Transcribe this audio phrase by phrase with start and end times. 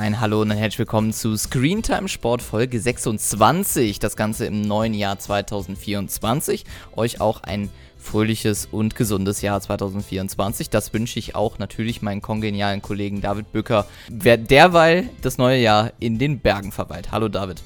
[0.00, 3.98] Ein Hallo und ein herzlich willkommen zu Screentime Sport Folge 26.
[3.98, 6.64] Das Ganze im neuen Jahr 2024.
[6.96, 10.70] Euch auch ein fröhliches und gesundes Jahr 2024.
[10.70, 15.92] Das wünsche ich auch natürlich meinen kongenialen Kollegen David Bücker, wer derweil das neue Jahr
[16.00, 17.12] in den Bergen verweilt.
[17.12, 17.62] Hallo David.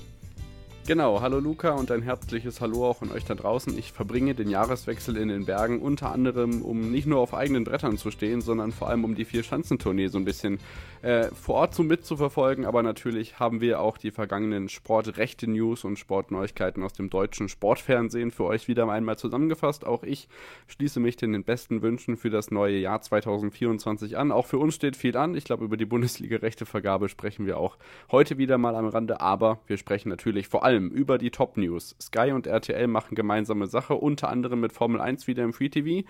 [0.87, 3.79] Genau, hallo Luca und ein herzliches Hallo auch an euch da draußen.
[3.79, 7.97] Ich verbringe den Jahreswechsel in den Bergen unter anderem, um nicht nur auf eigenen Brettern
[7.97, 10.59] zu stehen, sondern vor allem um die Vier-Schanzentournee so ein bisschen
[11.01, 12.67] äh, vor Ort so mitzuverfolgen.
[12.67, 18.45] Aber natürlich haben wir auch die vergangenen Sportrechte-News und Sportneuigkeiten aus dem deutschen Sportfernsehen für
[18.45, 19.87] euch wieder einmal zusammengefasst.
[19.87, 20.29] Auch ich
[20.67, 24.33] schließe mich den besten Wünschen für das neue Jahr 2024 an.
[24.33, 25.35] Auch für uns steht viel an.
[25.35, 27.79] Ich glaube, über die Bundesliga-Rechtevergabe sprechen wir auch
[28.13, 29.23] heute wieder mal am Rande.
[29.23, 31.95] Aber wir sprechen natürlich vor allem allem über die Top-News.
[32.01, 36.07] Sky und RTL machen gemeinsame Sache, unter anderem mit Formel 1 wieder im Free TV.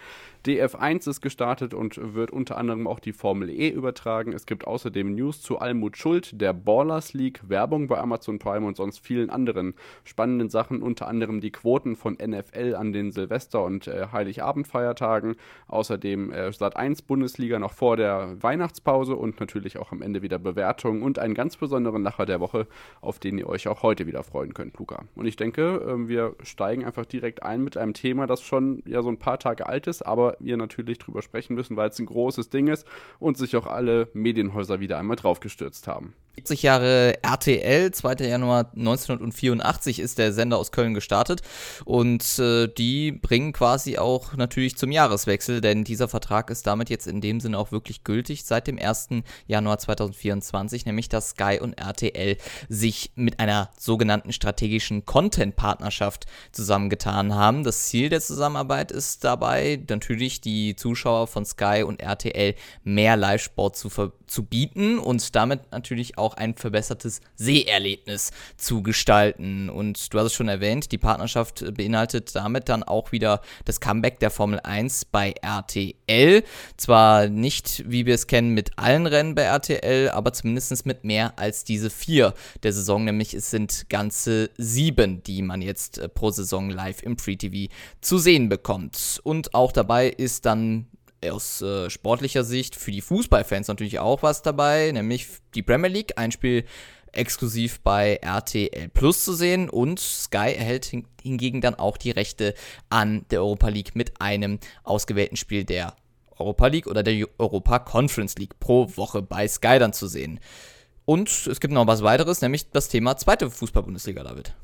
[0.46, 4.32] DF1 ist gestartet und wird unter anderem auch die Formel E übertragen.
[4.32, 8.77] Es gibt außerdem News zu Almut Schuld, der Ballers League, Werbung bei Amazon Prime und
[8.77, 9.74] sonst vielen anderen
[10.05, 15.36] spannenden Sachen, unter anderem die Quoten von NFL an den Silvester- und äh, Heiligabendfeiertagen.
[15.69, 20.38] Außerdem äh, Sat 1 Bundesliga noch vor der Weihnachtspause und natürlich auch am Ende wieder
[20.38, 22.66] Bewertungen und einen ganz besonderen Lacher der Woche,
[23.03, 25.05] auf den ihr euch auch heute wieder freuen könnt, Luca.
[25.14, 29.02] Und ich denke, ähm, wir steigen einfach direkt ein mit einem Thema, das schon ja
[29.02, 32.06] so ein paar Tage alt ist, aber wir natürlich drüber sprechen müssen, weil es ein
[32.06, 32.86] großes Ding ist
[33.19, 36.14] und sich auch alle Medienhäuser wieder einmal draufgestürzt haben.
[36.36, 38.27] 40 Jahre RTL, 2.
[38.27, 41.42] Januar 1984 ist der Sender aus Köln gestartet
[41.84, 47.06] und äh, die bringen quasi auch natürlich zum Jahreswechsel, denn dieser Vertrag ist damit jetzt
[47.06, 49.08] in dem Sinne auch wirklich gültig seit dem 1.
[49.46, 52.36] Januar 2024, nämlich dass Sky und RTL
[52.69, 57.62] sich mit einer sogenannten strategischen Content-Partnerschaft zusammengetan haben.
[57.62, 63.76] Das Ziel der Zusammenarbeit ist dabei natürlich die Zuschauer von Sky und RTL mehr Live-Sport
[63.76, 63.88] zu,
[64.26, 69.69] zu bieten und damit natürlich auch auch ein verbessertes Seherlebnis zu gestalten.
[69.69, 74.19] Und du hast es schon erwähnt, die Partnerschaft beinhaltet damit dann auch wieder das Comeback
[74.21, 76.43] der Formel 1 bei RTL.
[76.76, 81.38] Zwar nicht, wie wir es kennen, mit allen Rennen bei RTL, aber zumindest mit mehr
[81.38, 86.31] als diese vier der Saison, nämlich es sind ganze sieben, die man jetzt äh, pro
[86.31, 89.21] Saison live im Free TV zu sehen bekommt.
[89.22, 90.87] Und auch dabei ist dann
[91.30, 96.12] aus äh, sportlicher Sicht für die Fußballfans natürlich auch was dabei, nämlich die Premier League,
[96.16, 96.64] ein Spiel
[97.12, 100.90] exklusiv bei RTL Plus zu sehen und Sky erhält
[101.22, 102.54] hingegen dann auch die Rechte
[102.90, 105.94] an der Europa League mit einem ausgewählten Spiel der
[106.38, 110.41] Europa League oder der Europa Conference League pro Woche bei Sky dann zu sehen.
[111.04, 114.54] Und es gibt noch was weiteres, nämlich das Thema zweite Fußball-Bundesliga, David.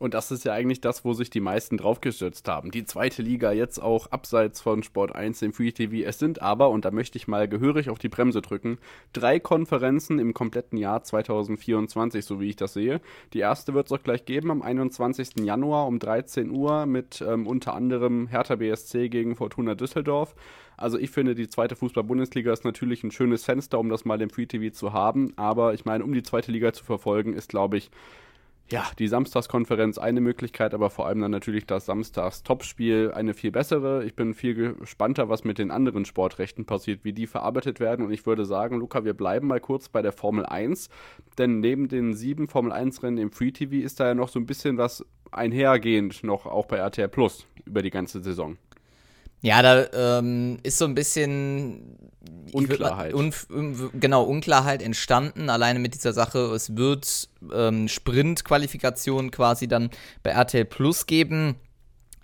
[0.00, 2.70] Und das ist ja eigentlich das, wo sich die meisten draufgestürzt haben.
[2.70, 6.08] Die zweite Liga jetzt auch abseits von Sport 1 im Free TV.
[6.08, 8.78] Es sind aber, und da möchte ich mal gehörig auf die Bremse drücken,
[9.12, 13.02] drei Konferenzen im kompletten Jahr 2024, so wie ich das sehe.
[13.34, 15.44] Die erste wird es auch gleich geben am 21.
[15.44, 20.34] Januar um 13 Uhr mit ähm, unter anderem Hertha BSC gegen Fortuna Düsseldorf.
[20.78, 24.30] Also ich finde, die zweite Fußball-Bundesliga ist natürlich ein schönes Fenster, um das mal im
[24.30, 25.34] Free TV zu haben.
[25.36, 27.90] Aber ich meine, um die zweite Liga zu verfolgen, ist, glaube ich,
[28.72, 34.04] ja, die Samstagskonferenz eine Möglichkeit, aber vor allem dann natürlich das Samstags-Topspiel eine viel bessere.
[34.04, 38.06] Ich bin viel gespannter, was mit den anderen Sportrechten passiert, wie die verarbeitet werden.
[38.06, 40.88] Und ich würde sagen, Luca, wir bleiben mal kurz bei der Formel 1,
[41.38, 44.46] denn neben den sieben Formel 1-Rennen im Free TV ist da ja noch so ein
[44.46, 48.56] bisschen was einhergehend noch auch bei RTL Plus über die ganze Saison.
[49.42, 51.98] Ja, da ähm, ist so ein bisschen
[52.52, 53.14] Unklarheit.
[53.14, 53.32] Un,
[53.98, 56.38] genau, Unklarheit entstanden, alleine mit dieser Sache.
[56.54, 59.90] Es wird ähm, Sprint-Qualifikation quasi dann
[60.22, 61.56] bei RTL Plus geben.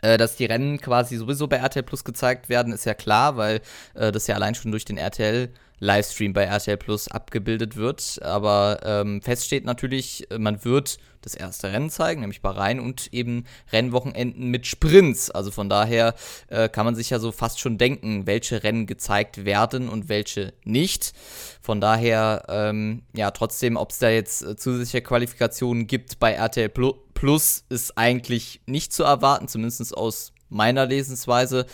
[0.02, 3.62] Äh, dass die Rennen quasi sowieso bei RTL Plus gezeigt werden, ist ja klar, weil
[3.94, 8.20] äh, das ja allein schon durch den RTL Livestream bei RTL Plus abgebildet wird.
[8.22, 13.44] Aber ähm, fest steht natürlich, man wird das erste Rennen zeigen, nämlich Bahrain und eben
[13.72, 15.30] Rennwochenenden mit Sprints.
[15.30, 16.14] Also von daher
[16.48, 20.54] äh, kann man sich ja so fast schon denken, welche Rennen gezeigt werden und welche
[20.64, 21.12] nicht.
[21.60, 26.68] Von daher, ähm, ja, trotzdem, ob es da jetzt äh, zusätzliche Qualifikationen gibt bei RTL
[26.68, 31.66] Plus, ist eigentlich nicht zu erwarten, zumindest aus meiner Lesensweise.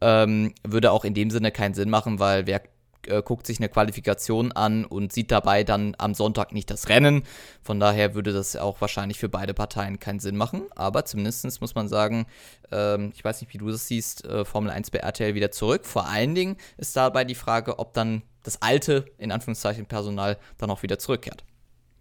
[0.00, 2.60] Ähm, würde auch in dem Sinne keinen Sinn machen, weil wer
[3.06, 7.22] äh, guckt sich eine Qualifikation an und sieht dabei dann am Sonntag nicht das Rennen.
[7.62, 10.62] Von daher würde das auch wahrscheinlich für beide Parteien keinen Sinn machen.
[10.74, 12.26] Aber zumindest muss man sagen,
[12.70, 15.84] ähm, ich weiß nicht, wie du das siehst, äh, Formel 1 bei RTL wieder zurück.
[15.86, 20.70] Vor allen Dingen ist dabei die Frage, ob dann das alte, in Anführungszeichen, Personal dann
[20.70, 21.44] auch wieder zurückkehrt.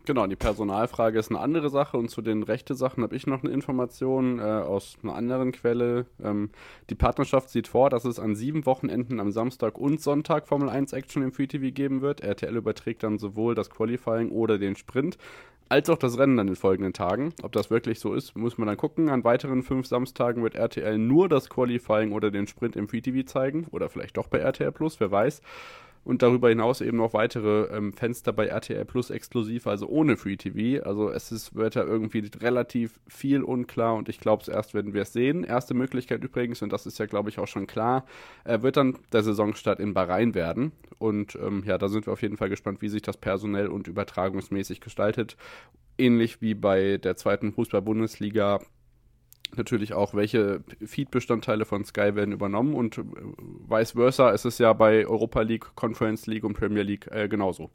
[0.05, 3.43] Genau, die Personalfrage ist eine andere Sache und zu den rechte Sachen habe ich noch
[3.43, 6.07] eine Information äh, aus einer anderen Quelle.
[6.23, 6.49] Ähm,
[6.89, 10.93] die Partnerschaft sieht vor, dass es an sieben Wochenenden am Samstag und Sonntag Formel 1
[10.93, 12.21] Action im Free TV geben wird.
[12.21, 15.17] RTL überträgt dann sowohl das Qualifying oder den Sprint
[15.69, 17.33] als auch das Rennen an den folgenden Tagen.
[17.43, 19.07] Ob das wirklich so ist, muss man dann gucken.
[19.07, 23.23] An weiteren fünf Samstagen wird RTL nur das Qualifying oder den Sprint im Free TV
[23.25, 25.41] zeigen oder vielleicht doch bei RTL Plus, wer weiß
[26.03, 30.35] und darüber hinaus eben noch weitere ähm, Fenster bei RTL Plus exklusiv, also ohne Free
[30.35, 30.83] TV.
[30.83, 35.03] Also es ist, wird da irgendwie relativ viel unklar und ich glaube erst, wenn wir
[35.03, 35.43] es sehen.
[35.43, 38.05] Erste Möglichkeit übrigens, und das ist ja glaube ich auch schon klar,
[38.43, 40.71] äh, wird dann der Saisonstart in Bahrain werden.
[40.97, 43.87] Und ähm, ja, da sind wir auf jeden Fall gespannt, wie sich das personell und
[43.87, 45.37] übertragungsmäßig gestaltet.
[45.97, 48.59] Ähnlich wie bei der zweiten Fußball-Bundesliga
[49.57, 53.03] natürlich auch, welche Feed-Bestandteile von Sky werden übernommen und äh,
[53.67, 57.69] vice versa ist es ja bei Europa League, Conference League und Premier League äh, genauso.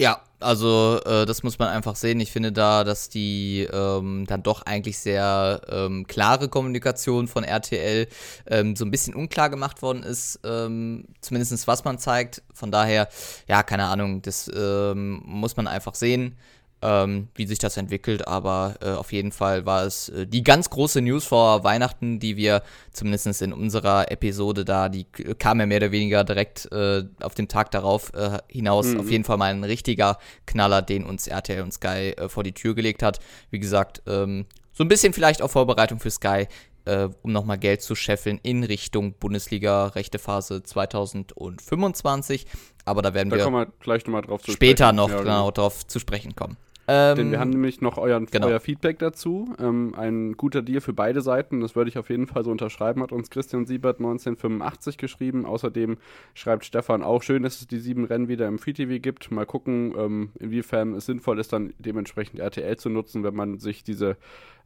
[0.00, 2.20] Ja, also äh, das muss man einfach sehen.
[2.20, 8.08] Ich finde da, dass die ähm, dann doch eigentlich sehr ähm, klare Kommunikation von RTL
[8.46, 12.42] ähm, so ein bisschen unklar gemacht worden ist, ähm, zumindest was man zeigt.
[12.54, 13.10] Von daher,
[13.46, 16.38] ja, keine Ahnung, das ähm, muss man einfach sehen
[16.82, 18.26] ähm, wie sich das entwickelt.
[18.26, 22.36] Aber äh, auf jeden Fall war es äh, die ganz große News vor Weihnachten, die
[22.36, 22.62] wir
[22.92, 27.48] zumindest in unserer Episode da, die kam ja mehr oder weniger direkt äh, auf den
[27.48, 28.86] Tag darauf äh, hinaus.
[28.86, 29.00] Mhm.
[29.00, 32.52] Auf jeden Fall mal ein richtiger Knaller, den uns RTL und Sky äh, vor die
[32.52, 33.20] Tür gelegt hat.
[33.50, 36.46] Wie gesagt, ähm, so ein bisschen vielleicht auch Vorbereitung für Sky.
[36.88, 42.46] Uh, um nochmal Geld zu scheffeln in Richtung Bundesliga-Rechtephase 2025.
[42.86, 44.96] Aber da werden da wir, wir gleich noch mal drauf später sprechen.
[44.96, 45.24] noch ja, genau.
[45.24, 46.56] genau drauf zu sprechen kommen.
[46.92, 48.48] Ähm, Denn wir haben nämlich noch euren, genau.
[48.48, 49.54] euer Feedback dazu.
[49.60, 53.00] Ähm, ein guter Deal für beide Seiten, das würde ich auf jeden Fall so unterschreiben,
[53.00, 55.46] hat uns Christian Siebert 1985 geschrieben.
[55.46, 55.98] Außerdem
[56.34, 59.30] schreibt Stefan auch schön, dass es die sieben Rennen wieder im Free TV gibt.
[59.30, 63.84] Mal gucken, ähm, inwiefern es sinnvoll ist, dann dementsprechend RTL zu nutzen, wenn man sich
[63.84, 64.16] diese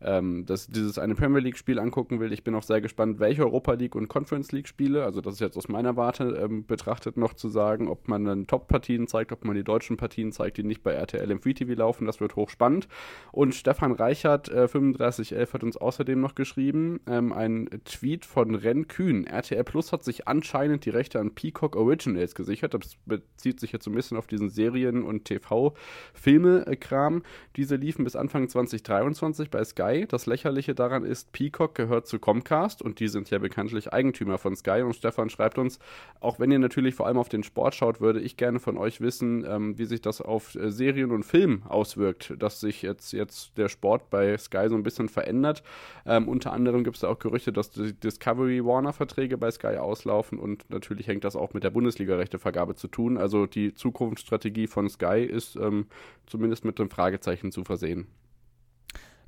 [0.04, 2.32] ähm, das, dieses eine Premier League-Spiel angucken will.
[2.32, 5.56] Ich bin auch sehr gespannt, welche Europa League und Conference League-Spiele, also das ist jetzt
[5.56, 9.56] aus meiner Warte ähm, betrachtet noch zu sagen, ob man dann Top-Partien zeigt, ob man
[9.56, 12.06] die deutschen Partien zeigt, die nicht bei RTL im Free TV laufen.
[12.06, 12.88] Das wird hochspannend.
[13.32, 18.88] Und Stefan Reichert, äh, 3511, hat uns außerdem noch geschrieben, ähm, ein Tweet von Ren
[18.88, 19.26] Kühn.
[19.26, 22.74] RTL Plus hat sich anscheinend die Rechte an Peacock Originals gesichert.
[22.74, 27.22] Das bezieht sich jetzt so ein bisschen auf diesen Serien- und TV-Filme-Kram.
[27.56, 30.06] Diese liefen bis Anfang 2023 bei Sky Sky.
[30.06, 34.56] Das Lächerliche daran ist, Peacock gehört zu Comcast und die sind ja bekanntlich Eigentümer von
[34.56, 34.82] Sky.
[34.82, 35.78] Und Stefan schreibt uns,
[36.20, 39.00] auch wenn ihr natürlich vor allem auf den Sport schaut, würde ich gerne von euch
[39.00, 43.56] wissen, ähm, wie sich das auf äh, Serien und Film auswirkt, dass sich jetzt, jetzt
[43.56, 45.62] der Sport bei Sky so ein bisschen verändert.
[46.06, 50.38] Ähm, unter anderem gibt es da auch Gerüchte, dass die Discovery Warner-Verträge bei Sky auslaufen
[50.38, 53.16] und natürlich hängt das auch mit der Bundesliga-Rechtevergabe zu tun.
[53.18, 55.86] Also die Zukunftsstrategie von Sky ist ähm,
[56.26, 58.06] zumindest mit einem Fragezeichen zu versehen.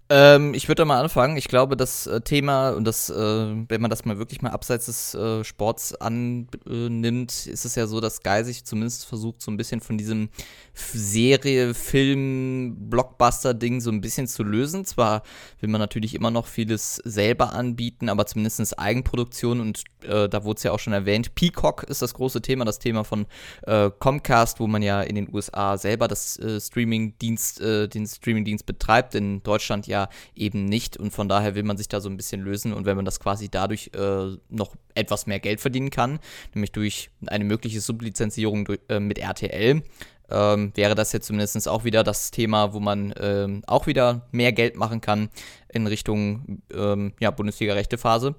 [0.08, 1.37] Ähm, ich würde da mal anfangen.
[1.37, 4.87] Ich glaube, das äh, Thema und das, äh, wenn man das mal wirklich mal abseits
[4.87, 9.56] des äh, Sports annimmt, ist es ja so, dass Sky sich zumindest versucht, so ein
[9.56, 10.29] bisschen von diesem
[10.75, 14.85] Serie, Film, Blockbuster-Ding so ein bisschen zu lösen.
[14.85, 15.23] Zwar
[15.61, 20.58] will man natürlich immer noch vieles selber anbieten, aber zumindest Eigenproduktion und äh, da wurde
[20.58, 21.35] es ja auch schon erwähnt.
[21.35, 23.26] Peacock ist das große Thema, das Thema von
[23.67, 29.14] äh, Comcast, wo man ja in den USA selber das äh, Streaming-Dienst, den Streaming-Dienst betreibt.
[29.14, 32.16] In Deutschland ja ja eben nicht und von daher will man sich da so ein
[32.16, 36.19] bisschen lösen und wenn man das quasi dadurch äh, noch etwas mehr Geld verdienen kann,
[36.54, 39.82] nämlich durch eine mögliche Sublizenzierung durch, äh, mit RTL,
[40.31, 44.53] ähm, wäre das jetzt zumindest auch wieder das Thema, wo man ähm, auch wieder mehr
[44.53, 45.29] Geld machen kann
[45.69, 48.34] in Richtung ähm, ja, Bundesliga-Rechtephase.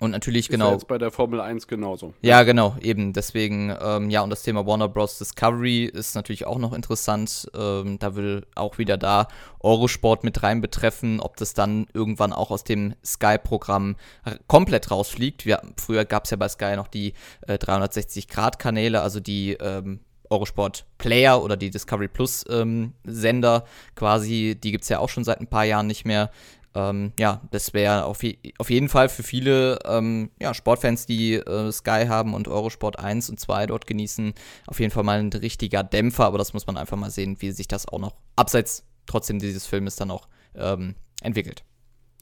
[0.00, 0.72] Und natürlich, ist genau.
[0.72, 2.14] jetzt bei der Formel 1 genauso.
[2.20, 3.12] Ja, genau, eben.
[3.12, 5.18] Deswegen, ähm, ja, und das Thema Warner Bros.
[5.18, 7.48] Discovery ist natürlich auch noch interessant.
[7.56, 9.28] Ähm, da will auch wieder da
[9.60, 13.96] Eurosport mit rein betreffen, ob das dann irgendwann auch aus dem Sky-Programm
[14.48, 15.46] komplett rausfliegt.
[15.46, 17.14] Wir, früher gab es ja bei Sky noch die
[17.46, 24.72] äh, 360-Grad-Kanäle, also die ähm, Eurosport Player oder die Discovery Plus ähm, Sender quasi, die
[24.72, 26.30] gibt es ja auch schon seit ein paar Jahren nicht mehr.
[26.74, 28.20] Ähm, ja, das wäre auf,
[28.58, 33.30] auf jeden Fall für viele ähm, ja, Sportfans, die äh, Sky haben und Eurosport 1
[33.30, 34.34] und 2 dort genießen,
[34.66, 37.52] auf jeden Fall mal ein richtiger Dämpfer, aber das muss man einfach mal sehen, wie
[37.52, 41.64] sich das auch noch abseits trotzdem dieses Filmes dann auch ähm, entwickelt.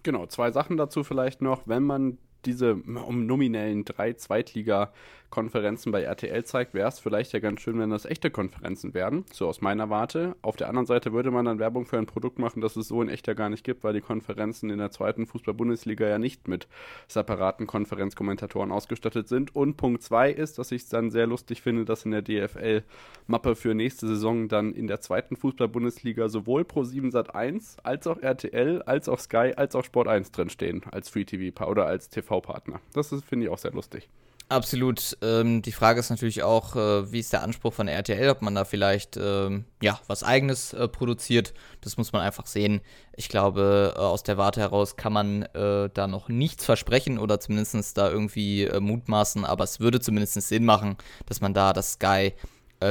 [0.02, 1.66] Genau, zwei Sachen dazu vielleicht noch.
[1.66, 4.92] Wenn man diese nominellen drei Zweitliga-
[5.32, 9.24] Konferenzen bei RTL zeigt, wäre es vielleicht ja ganz schön, wenn das echte Konferenzen werden.
[9.32, 10.36] So aus meiner Warte.
[10.42, 13.02] Auf der anderen Seite würde man dann Werbung für ein Produkt machen, das es so
[13.02, 16.46] in echt ja gar nicht gibt, weil die Konferenzen in der zweiten Fußball-Bundesliga ja nicht
[16.46, 16.68] mit
[17.08, 19.56] separaten Konferenzkommentatoren ausgestattet sind.
[19.56, 23.56] Und Punkt zwei ist, dass ich es dann sehr lustig finde, dass in der DFL-Mappe
[23.56, 29.08] für nächste Saison dann in der zweiten Fußball-Bundesliga sowohl Pro7 Sat1 als auch RTL, als
[29.08, 32.80] auch Sky, als auch Sport 1 drinstehen als Free-TV oder als TV-Partner.
[32.92, 34.08] Das finde ich auch sehr lustig.
[34.52, 35.16] Absolut.
[35.22, 38.54] Ähm, die Frage ist natürlich auch, äh, wie ist der Anspruch von RTL, ob man
[38.54, 41.54] da vielleicht ähm, ja, was Eigenes äh, produziert.
[41.80, 42.82] Das muss man einfach sehen.
[43.16, 47.40] Ich glaube, äh, aus der Warte heraus kann man äh, da noch nichts versprechen oder
[47.40, 51.94] zumindest da irgendwie äh, mutmaßen, aber es würde zumindest Sinn machen, dass man da das
[51.94, 52.34] Sky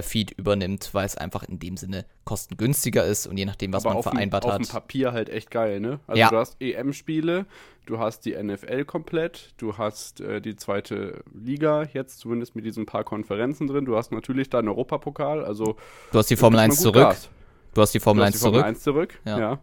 [0.01, 3.95] Feed übernimmt, weil es einfach in dem Sinne kostengünstiger ist und je nachdem, was Aber
[3.95, 4.61] man vereinbart auf hat.
[4.61, 5.99] Auf dem Papier halt echt geil, ne?
[6.07, 6.29] Also Ja.
[6.29, 7.45] du hast EM-Spiele,
[7.85, 12.85] du hast die NFL komplett, du hast äh, die zweite Liga jetzt zumindest mit diesen
[12.85, 15.75] paar Konferenzen drin, du hast natürlich da einen Europapokal, also
[16.11, 17.09] Du hast die Formel gibt 1 man gut zurück.
[17.09, 17.29] Gas.
[17.73, 18.67] Du hast die Du Formel hast 1 die Formel zurück.
[18.67, 19.39] 1 zurück, Ja.
[19.39, 19.59] ja.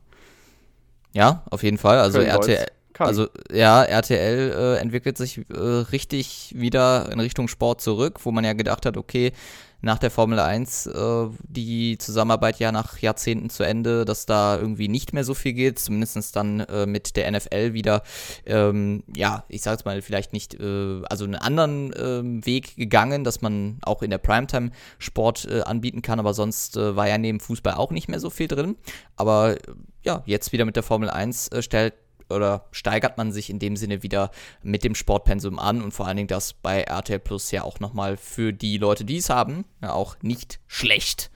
[1.14, 1.98] Ja, auf jeden Fall.
[1.98, 2.66] Also RTL,
[2.98, 8.44] also ja, RTL äh, entwickelt sich äh, richtig wieder in Richtung Sport zurück, wo man
[8.44, 9.32] ja gedacht hat, okay,
[9.80, 14.88] nach der Formel 1 äh, die Zusammenarbeit ja nach Jahrzehnten zu Ende, dass da irgendwie
[14.88, 18.02] nicht mehr so viel geht, zumindest dann äh, mit der NFL wieder,
[18.44, 23.24] ähm, ja, ich sag jetzt mal, vielleicht nicht, äh, also einen anderen ähm, Weg gegangen,
[23.24, 27.18] dass man auch in der Primetime Sport äh, anbieten kann, aber sonst äh, war ja
[27.18, 28.76] neben Fußball auch nicht mehr so viel drin.
[29.16, 29.58] Aber äh,
[30.02, 31.94] ja, jetzt wieder mit der Formel 1 äh, stellt
[32.30, 34.30] oder steigert man sich in dem Sinne wieder
[34.62, 38.16] mit dem Sportpensum an und vor allen Dingen das bei RTL Plus ja auch nochmal
[38.16, 41.30] für die Leute, die es haben, ja auch nicht schlecht.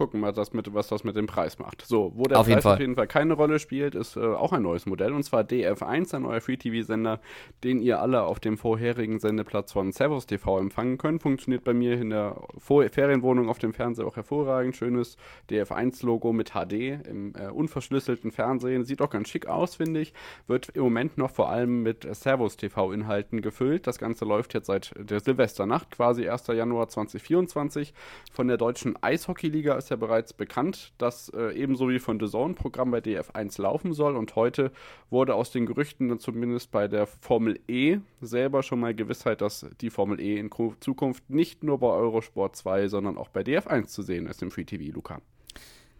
[0.00, 1.84] Gucken wir, das mit, was das mit dem Preis macht.
[1.84, 4.54] So, wo der Auf Preis jeden auf jeden Fall keine Rolle spielt, ist äh, auch
[4.54, 7.20] ein neues Modell und zwar DF1, ein neuer Free-TV-Sender,
[7.64, 11.20] den ihr alle auf dem vorherigen Sendeplatz von Servus TV empfangen könnt.
[11.20, 14.74] Funktioniert bei mir in der Vor Ferienwohnung auf dem Fernseher auch hervorragend.
[14.74, 15.18] Schönes
[15.50, 18.86] DF1-Logo mit HD im äh, unverschlüsselten Fernsehen.
[18.86, 20.14] Sieht auch ganz schick aus, finde ich.
[20.46, 23.86] Wird im Moment noch vor allem mit äh, Servus TV-Inhalten gefüllt.
[23.86, 26.46] Das Ganze läuft jetzt seit der Silvesternacht, quasi 1.
[26.46, 27.92] Januar 2024.
[28.32, 32.54] Von der deutschen Eishockeyliga ist ja bereits bekannt, dass äh, ebenso wie von The Zone
[32.54, 34.16] Programm bei DF1 laufen soll.
[34.16, 34.72] Und heute
[35.10, 39.90] wurde aus den Gerüchten zumindest bei der Formel E selber schon mal Gewissheit, dass die
[39.90, 44.26] Formel E in Zukunft nicht nur bei Eurosport 2, sondern auch bei DF1 zu sehen
[44.26, 45.20] ist im Free TV, Luca.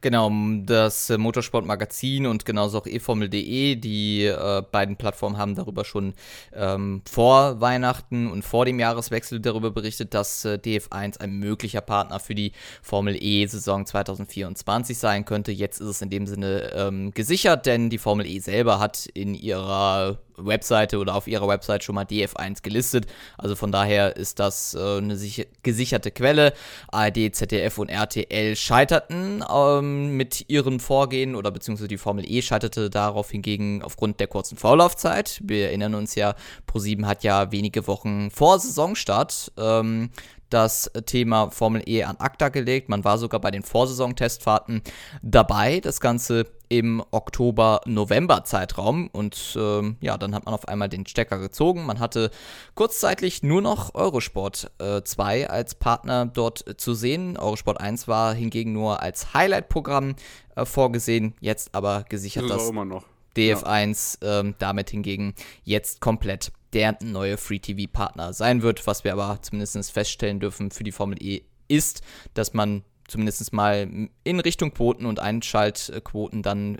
[0.03, 0.31] Genau,
[0.65, 6.15] das äh, Motorsportmagazin und genauso auch eFormel.de, die äh, beiden Plattformen haben darüber schon
[6.55, 12.19] ähm, vor Weihnachten und vor dem Jahreswechsel darüber berichtet, dass äh, DF1 ein möglicher Partner
[12.19, 15.53] für die Formel E-Saison 2024 sein könnte.
[15.53, 19.35] Jetzt ist es in dem Sinne ähm, gesichert, denn die Formel E selber hat in
[19.35, 23.07] ihrer Webseite oder auf ihrer Website schon mal DF1 gelistet.
[23.39, 26.53] Also von daher ist das äh, eine sich gesicherte Quelle.
[26.89, 32.91] ARD, ZDF und RTL scheiterten ähm, mit ihrem Vorgehen oder beziehungsweise die Formel E scheiterte
[32.91, 35.41] darauf hingegen aufgrund der kurzen Vorlaufzeit.
[35.43, 36.35] Wir erinnern uns ja,
[36.71, 40.11] Pro7 hat ja wenige Wochen vor Saisonstart ähm,
[40.51, 42.89] das Thema Formel E an ACTA gelegt.
[42.89, 44.83] Man war sogar bei den Vorsaison-Testfahrten
[45.23, 45.81] dabei.
[45.81, 49.09] Das Ganze im Oktober-November-Zeitraum.
[49.13, 51.85] Und ähm, ja, dann hat man auf einmal den Stecker gezogen.
[51.85, 52.31] Man hatte
[52.75, 57.37] kurzzeitig nur noch Eurosport äh, 2 als Partner dort äh, zu sehen.
[57.37, 60.15] Eurosport 1 war hingegen nur als Highlight-Programm
[60.55, 61.35] äh, vorgesehen.
[61.41, 63.05] Jetzt aber gesichert Das ist das auch immer noch.
[63.37, 68.87] DF1 ähm, damit hingegen jetzt komplett der neue Free-TV-Partner sein wird.
[68.87, 72.03] Was wir aber zumindest feststellen dürfen für die Formel E ist,
[72.35, 76.79] dass man zumindest mal in Richtung Quoten und Einschaltquoten dann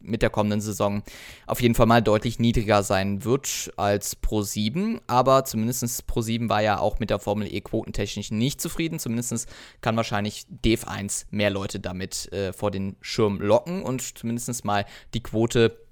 [0.00, 1.02] mit der kommenden Saison
[1.46, 5.00] auf jeden Fall mal deutlich niedriger sein wird als Pro 7.
[5.06, 8.98] Aber zumindest Pro 7 war ja auch mit der Formel E quotentechnisch nicht zufrieden.
[8.98, 9.48] Zumindest
[9.80, 15.22] kann wahrscheinlich DF1 mehr Leute damit äh, vor den Schirm locken und zumindest mal die
[15.22, 15.85] Quote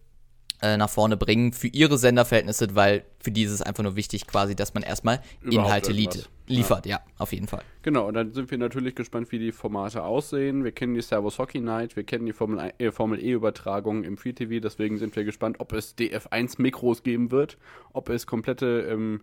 [0.64, 4.26] äh, nach vorne bringen für ihre Senderverhältnisse, weil für die ist es einfach nur wichtig
[4.26, 6.28] quasi, dass man erstmal Überhaupt Inhalte irgendwas.
[6.47, 6.87] liefert.
[6.87, 7.00] Ja.
[7.18, 7.62] auf jeden Fall.
[7.83, 10.64] Genau, und dann sind wir natürlich gespannt, wie die Formate aussehen.
[10.64, 14.33] Wir kennen die Servus Hockey Night, wir kennen die Formel, äh, Formel E-Übertragung im Free
[14.33, 17.59] TV, deswegen sind wir gespannt, ob es DF1-Mikros geben wird,
[17.92, 19.21] ob es komplette ähm,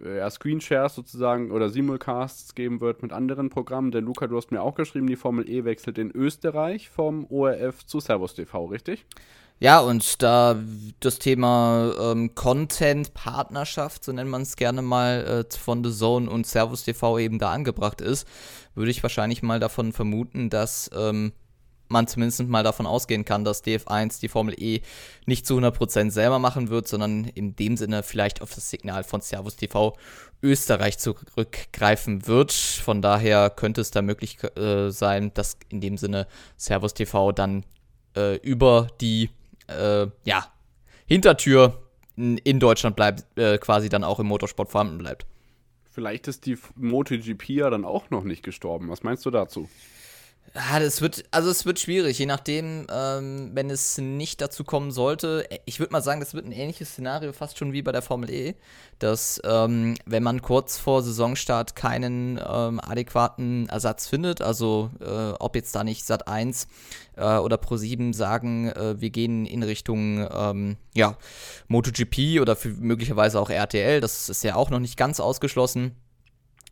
[0.00, 3.90] äh, ja, Screenshares sozusagen oder Simulcasts geben wird mit anderen Programmen.
[3.90, 7.84] Denn Luca, du hast mir auch geschrieben, die Formel E wechselt in Österreich vom ORF
[7.84, 9.06] zu Servus TV, richtig?
[9.60, 10.56] Ja, und da
[11.00, 16.28] das Thema ähm, Content, Partnerschaft, so nennt man es gerne mal, äh, von The Zone
[16.28, 18.26] und Servus TV eben da angebracht ist,
[18.74, 21.32] würde ich wahrscheinlich mal davon vermuten, dass ähm,
[21.88, 24.80] man zumindest mal davon ausgehen kann, dass DF1 die Formel E
[25.26, 29.20] nicht zu 100% selber machen wird, sondern in dem Sinne vielleicht auf das Signal von
[29.20, 29.96] Servus TV
[30.42, 32.52] Österreich zurückgreifen wird.
[32.52, 37.64] Von daher könnte es da möglich äh, sein, dass in dem Sinne Servus TV dann
[38.16, 39.30] äh, über die
[39.68, 40.46] äh, ja,
[41.06, 41.80] Hintertür
[42.16, 45.26] in Deutschland bleibt, äh, quasi dann auch im Motorsport vorhanden bleibt.
[45.90, 48.88] Vielleicht ist die MotoGP ja dann auch noch nicht gestorben.
[48.88, 49.68] Was meinst du dazu?
[50.56, 54.92] Ja, das wird, also es wird schwierig, je nachdem, ähm, wenn es nicht dazu kommen
[54.92, 55.48] sollte.
[55.64, 58.30] Ich würde mal sagen, das wird ein ähnliches Szenario fast schon wie bei der Formel
[58.30, 58.54] E,
[59.00, 65.56] dass ähm, wenn man kurz vor Saisonstart keinen ähm, adäquaten Ersatz findet, also äh, ob
[65.56, 66.68] jetzt da nicht Sat 1
[67.16, 71.16] äh, oder Pro 7 sagen, äh, wir gehen in Richtung ähm, ja,
[71.66, 75.96] MotoGP oder möglicherweise auch RTL, das ist ja auch noch nicht ganz ausgeschlossen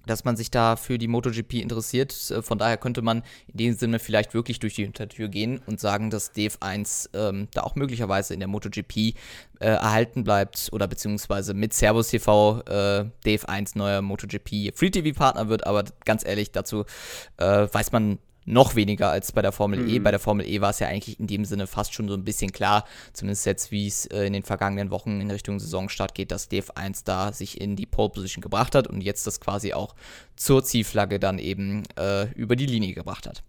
[0.07, 2.13] dass man sich da für die MotoGP interessiert.
[2.31, 5.81] Äh, von daher könnte man in dem Sinne vielleicht wirklich durch die Hintertür gehen und
[5.81, 9.15] sagen, dass DF1 ähm, da auch möglicherweise in der MotoGP äh,
[9.61, 15.67] erhalten bleibt oder beziehungsweise mit Servus TV äh, DF1 neuer MotoGP Free TV Partner wird.
[15.67, 16.85] Aber ganz ehrlich, dazu
[17.37, 19.83] äh, weiß man noch weniger als bei der Formel e.
[19.83, 19.89] mhm.
[19.89, 19.99] E.
[19.99, 22.25] Bei der Formel E war es ja eigentlich in dem Sinne fast schon so ein
[22.25, 26.31] bisschen klar, zumindest jetzt, wie es äh, in den vergangenen Wochen in Richtung Saisonstart geht,
[26.31, 29.95] dass DF1 da sich in die Pole Position gebracht hat und jetzt das quasi auch
[30.37, 33.43] zur Zielflagge dann eben äh, über die Linie gebracht hat.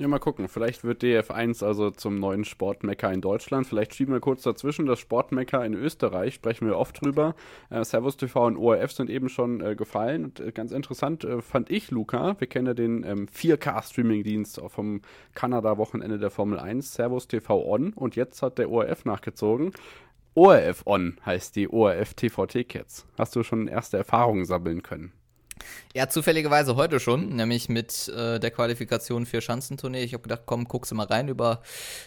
[0.00, 0.46] Ja, mal gucken.
[0.46, 3.66] Vielleicht wird DF1 also zum neuen Sportmecker in Deutschland.
[3.66, 4.86] Vielleicht schieben wir kurz dazwischen.
[4.86, 7.34] Das Sportmecker in Österreich sprechen wir oft drüber.
[7.68, 10.26] Äh, Servus TV und ORF sind eben schon äh, gefallen.
[10.26, 12.36] Und, äh, ganz interessant äh, fand ich, Luca.
[12.38, 15.02] Wir kennen ja den ähm, 4K-Streaming-Dienst vom
[15.34, 17.92] Kanada-Wochenende der Formel 1, Servus TV On.
[17.92, 19.72] Und jetzt hat der ORF nachgezogen.
[20.34, 23.04] ORF On heißt die ORF TVT-Cats.
[23.18, 25.17] Hast du schon erste Erfahrungen sammeln können?
[25.94, 30.02] Ja, zufälligerweise heute schon, nämlich mit äh, der Qualifikation für Schanzentournee.
[30.02, 31.62] Ich habe gedacht, komm, guckst du mal rein über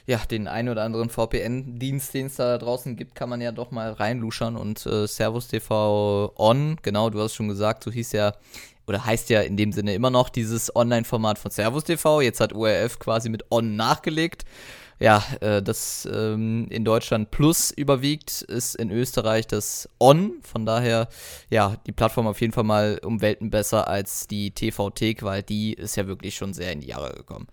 [0.05, 3.72] ja, den einen oder anderen VPN-Dienst, den es da draußen gibt, kann man ja doch
[3.72, 8.34] mal reinluschern und äh, Servus TV On, genau, du hast schon gesagt, so hieß ja
[8.88, 12.22] oder heißt ja in dem Sinne immer noch dieses Online-Format von Servus TV.
[12.22, 14.43] Jetzt hat ORF quasi mit On nachgelegt
[15.01, 20.36] ja, äh, das ähm, in Deutschland Plus überwiegt, ist in Österreich das On.
[20.43, 21.10] Von daher,
[21.50, 25.74] ja, die Plattform auf jeden Fall mal um Welten besser als die TVT, weil die
[25.74, 27.48] ist ja wirklich schon sehr in die Jahre gekommen.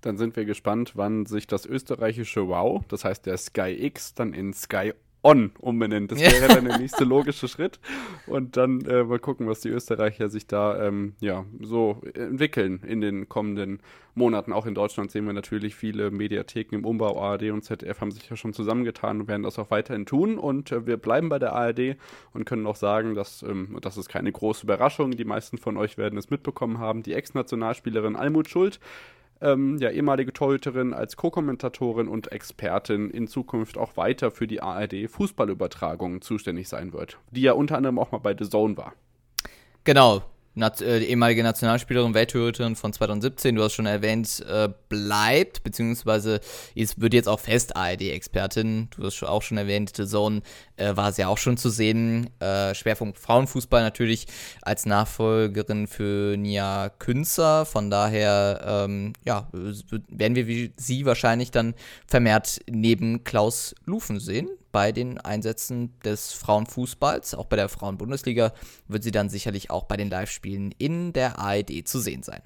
[0.00, 4.32] Dann sind wir gespannt, wann sich das österreichische Wow, das heißt der Sky X, dann
[4.32, 6.12] in Sky On umbenennt.
[6.12, 7.80] Das wäre dann der nächste logische Schritt.
[8.26, 13.00] Und dann äh, mal gucken, was die Österreicher sich da ähm, ja, so entwickeln in
[13.00, 13.80] den kommenden
[14.14, 14.52] Monaten.
[14.52, 17.18] Auch in Deutschland sehen wir natürlich viele Mediatheken im Umbau.
[17.18, 20.36] ARD und ZDF haben sich ja schon zusammengetan und werden das auch weiterhin tun.
[20.36, 21.96] Und äh, wir bleiben bei der ARD
[22.34, 25.12] und können auch sagen, dass ähm, das ist keine große Überraschung.
[25.12, 27.02] Die meisten von euch werden es mitbekommen haben.
[27.02, 28.78] Die Ex-Nationalspielerin Almut Schuld
[29.40, 35.08] ähm, ja, ehemalige Torhüterin als Co-Kommentatorin und Expertin in Zukunft auch weiter für die ARD
[35.08, 38.94] Fußballübertragungen zuständig sein wird, die ja unter anderem auch mal bei The Zone war.
[39.84, 40.22] Genau,
[40.56, 46.40] Nat äh, ehemalige Nationalspielerin, Welttorhüterin von 2017, du hast schon erwähnt, äh, bleibt, beziehungsweise
[46.74, 48.88] ist, wird jetzt auch fest ARD-Expertin.
[48.96, 50.42] Du hast auch schon erwähnt, The Zone
[50.76, 52.30] äh, war sie auch schon zu sehen.
[52.40, 54.26] Äh, Schwerpunkt Frauenfußball natürlich
[54.62, 57.66] als Nachfolgerin für Nia Künzer.
[57.66, 59.48] Von daher, ähm, ja,
[60.08, 61.74] werden wir sie wahrscheinlich dann
[62.06, 67.36] vermehrt neben Klaus Lufen sehen bei den Einsätzen des Frauenfußballs.
[67.36, 68.52] Auch bei der Frauenbundesliga
[68.88, 72.42] wird sie dann sicherlich auch bei den Live-Spielen in der ARD zu sehen sein.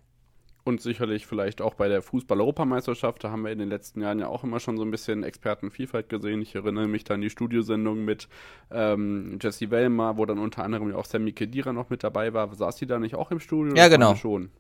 [0.65, 3.25] Und sicherlich vielleicht auch bei der Fußball-Europameisterschaft.
[3.25, 6.11] Da haben wir in den letzten Jahren ja auch immer schon so ein bisschen Expertenvielfalt
[6.11, 6.43] gesehen.
[6.43, 8.29] Ich erinnere mich da an die Studiosendung mit
[8.71, 12.55] ähm, Jesse Wellmer, wo dann unter anderem ja auch Sammy Kedira noch mit dabei war.
[12.55, 13.75] Saß sie da nicht auch im Studio?
[13.75, 14.15] Ja, genau.
[14.17, 14.51] Schon.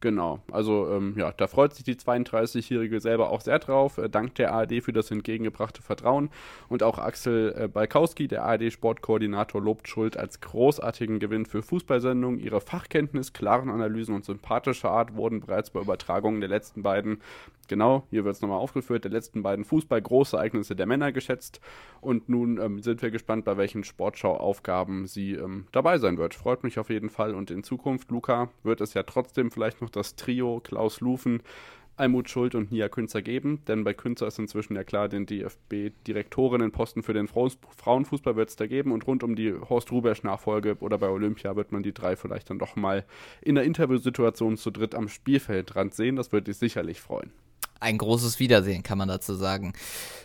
[0.00, 3.96] Genau, also ähm, ja, da freut sich die 32-Jährige selber auch sehr drauf.
[3.96, 6.28] Äh, dank der ARD für das entgegengebrachte Vertrauen.
[6.68, 12.38] Und auch Axel äh, Balkowski, der ARD-Sportkoordinator, lobt Schuld als großartigen Gewinn für Fußballsendungen.
[12.40, 17.22] Ihre Fachkenntnis, klaren Analysen und sympathische Art wurden bereits bei Übertragungen der letzten beiden
[17.68, 21.60] Genau, hier wird es nochmal aufgeführt, der letzten beiden Fußball-Großereignisse der Männer geschätzt.
[22.00, 26.34] Und nun ähm, sind wir gespannt, bei welchen Sportschau-Aufgaben sie ähm, dabei sein wird.
[26.34, 27.34] Freut mich auf jeden Fall.
[27.34, 31.42] Und in Zukunft, Luca, wird es ja trotzdem vielleicht noch das Trio Klaus Lufen,
[31.96, 37.02] Almut Schuld und Nia Künzer geben, denn bei Künzer ist inzwischen ja klar, den DFB-Direktorinnenposten
[37.02, 41.08] für den Frauenfußball wird es da geben und rund um die Horst Rubesch-Nachfolge oder bei
[41.08, 43.04] Olympia wird man die drei vielleicht dann doch mal
[43.40, 46.16] in der Interviewsituation zu dritt am Spielfeldrand sehen.
[46.16, 47.32] Das würde dich sicherlich freuen
[47.80, 49.74] ein großes Wiedersehen, kann man dazu sagen.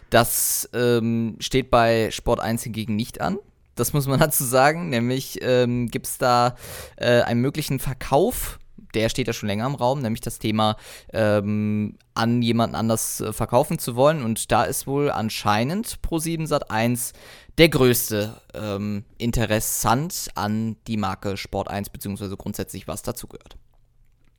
[0.09, 3.37] Das ähm, steht bei Sport 1 hingegen nicht an.
[3.75, 4.89] Das muss man dazu sagen.
[4.89, 6.55] Nämlich ähm, gibt es da
[6.97, 8.59] äh, einen möglichen Verkauf
[8.91, 10.77] der steht ja schon länger im Raum, nämlich das Thema
[11.13, 14.23] ähm, an jemanden anders äh, verkaufen zu wollen.
[14.23, 17.13] Und da ist wohl anscheinend Pro7 Sat1
[17.57, 23.57] der größte ähm, Interessant an die Marke Sport 1, beziehungsweise grundsätzlich was dazugehört.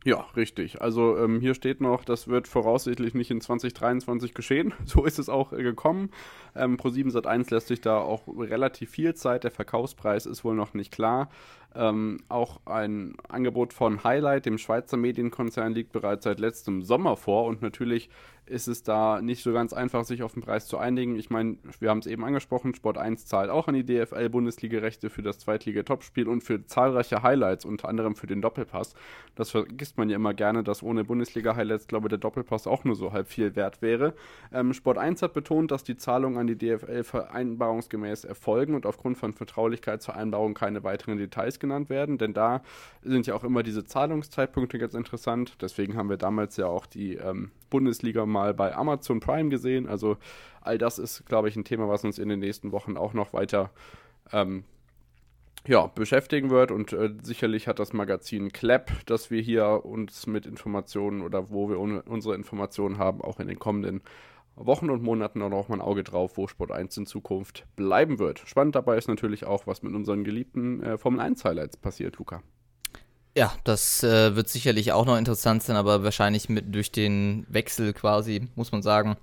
[0.05, 0.83] Ja, richtig.
[0.83, 4.75] Also ähm, hier steht noch, das wird voraussichtlich nicht in 2023 geschehen.
[4.85, 6.11] So ist es auch äh, gekommen.
[6.57, 9.45] Ähm, Pro7 Sat1 lässt sich da auch relativ viel Zeit.
[9.45, 11.31] Der Verkaufspreis ist wohl noch nicht klar.
[11.75, 17.47] Ähm, auch ein Angebot von Highlight, dem Schweizer Medienkonzern, liegt bereits seit letztem Sommer vor
[17.47, 18.11] und natürlich
[18.47, 21.17] ist es da nicht so ganz einfach, sich auf den Preis zu einigen.
[21.17, 25.23] Ich meine, wir haben es eben angesprochen, Sport 1 zahlt auch an die DFL-Bundesliga-Rechte für
[25.23, 28.95] das Zweitliga-Topspiel und für zahlreiche Highlights, unter anderem für den Doppelpass.
[29.37, 32.97] Das vergisst man ja immer gerne, dass ohne Bundesliga-Highlights, glaube ich, der Doppelpass auch nur
[32.97, 34.13] so halb viel wert wäre.
[34.53, 39.19] Ähm, Sport 1 hat betont, dass die Zahlungen an die DFL vereinbarungsgemäß erfolgen und aufgrund
[39.19, 42.63] von Vertraulichkeitsvereinbarungen keine weiteren Details genannt werden, denn da
[43.03, 45.57] sind ja auch immer diese Zahlungszeitpunkte ganz interessant.
[45.63, 49.89] Deswegen haben wir damals ja auch die ähm, Bundesliga mal bei Amazon Prime gesehen.
[49.89, 50.19] Also
[50.61, 53.33] all das ist, glaube ich, ein Thema, was uns in den nächsten Wochen auch noch
[53.33, 53.71] weiter
[54.31, 54.65] ähm,
[55.67, 60.45] ja, beschäftigen wird und äh, sicherlich hat das Magazin Clap, das wir hier uns mit
[60.45, 64.03] Informationen oder wo wir un unsere Informationen haben, auch in den kommenden
[64.57, 68.19] Wochen und Monaten auch noch mal ein Auge drauf, wo Sport 1 in Zukunft bleiben
[68.19, 68.43] wird.
[68.47, 72.43] Spannend dabei ist natürlich auch, was mit unseren geliebten äh, Formel 1 Highlights passiert, Luca.
[73.37, 77.95] Ja, das äh, wird sicherlich auch noch interessant sein, aber wahrscheinlich mit durch den Wechsel
[77.95, 79.17] quasi, muss man sagen,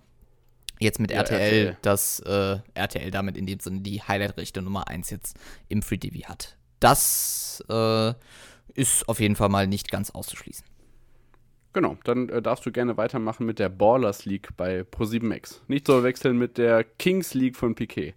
[0.79, 4.87] jetzt mit ja, RTL, RTL, dass äh, RTL damit in dem Sinne die Highlight-Rechte Nummer
[4.87, 5.37] 1 jetzt
[5.67, 6.57] im Free TV hat.
[6.79, 8.13] Das äh,
[8.73, 10.65] ist auf jeden Fall mal nicht ganz auszuschließen.
[11.73, 15.61] Genau, dann äh, darfst du gerne weitermachen mit der Ballers League bei Pro7Max.
[15.67, 18.15] Nicht so wechseln mit der Kings League von Piquet.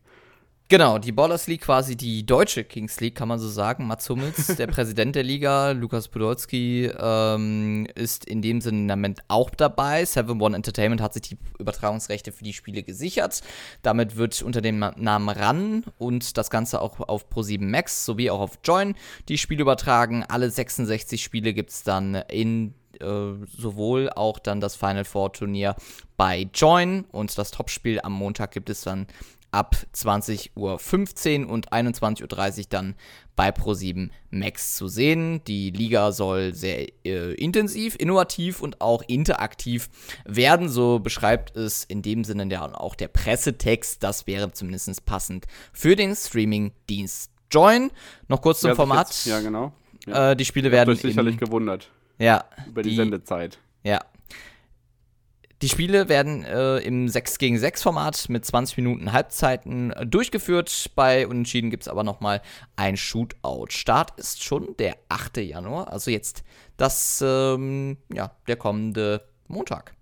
[0.72, 3.86] Genau, die Ballers League, quasi die deutsche Kings League, kann man so sagen.
[3.86, 9.20] Mats Hummels, der Präsident der Liga, Lukas Podolski ähm, ist in dem Sinne im Moment
[9.28, 10.06] auch dabei.
[10.06, 13.42] Seven One Entertainment hat sich die Übertragungsrechte für die Spiele gesichert.
[13.82, 18.40] Damit wird unter dem Namen RAN und das Ganze auch auf Pro7 Max sowie auch
[18.40, 18.94] auf Join
[19.28, 20.24] die Spiele übertragen.
[20.26, 25.76] Alle 66 Spiele gibt es dann in äh, sowohl auch dann das Final Four Turnier
[26.16, 29.06] bei Join und das Topspiel am Montag gibt es dann
[29.52, 32.94] ab 20.15 Uhr und 21.30 Uhr dann
[33.36, 35.42] bei Pro7 Max zu sehen.
[35.46, 39.88] Die Liga soll sehr äh, intensiv, innovativ und auch interaktiv
[40.24, 40.68] werden.
[40.68, 44.02] So beschreibt es in dem Sinne ja auch der Pressetext.
[44.02, 47.90] Das wäre zumindest passend für den Streaming-Dienst Join.
[48.28, 49.08] Noch kurz zum ja, Format.
[49.08, 49.72] Jetzt, ja, genau.
[50.06, 50.32] Ja.
[50.32, 50.94] Äh, die Spiele werden.
[50.94, 51.90] Ich sicherlich gewundert.
[52.18, 52.44] Ja.
[52.66, 53.58] Über die, die Sendezeit.
[53.84, 54.00] Ja,
[55.62, 60.90] die Spiele werden äh, im 6 gegen 6 Format mit 20 Minuten Halbzeiten äh, durchgeführt.
[60.96, 62.42] Bei Unentschieden gibt es aber nochmal
[62.74, 63.66] ein Shootout.
[63.68, 65.36] Start ist schon der 8.
[65.36, 66.42] Januar, also jetzt
[66.76, 69.94] das, ähm, ja, der kommende Montag.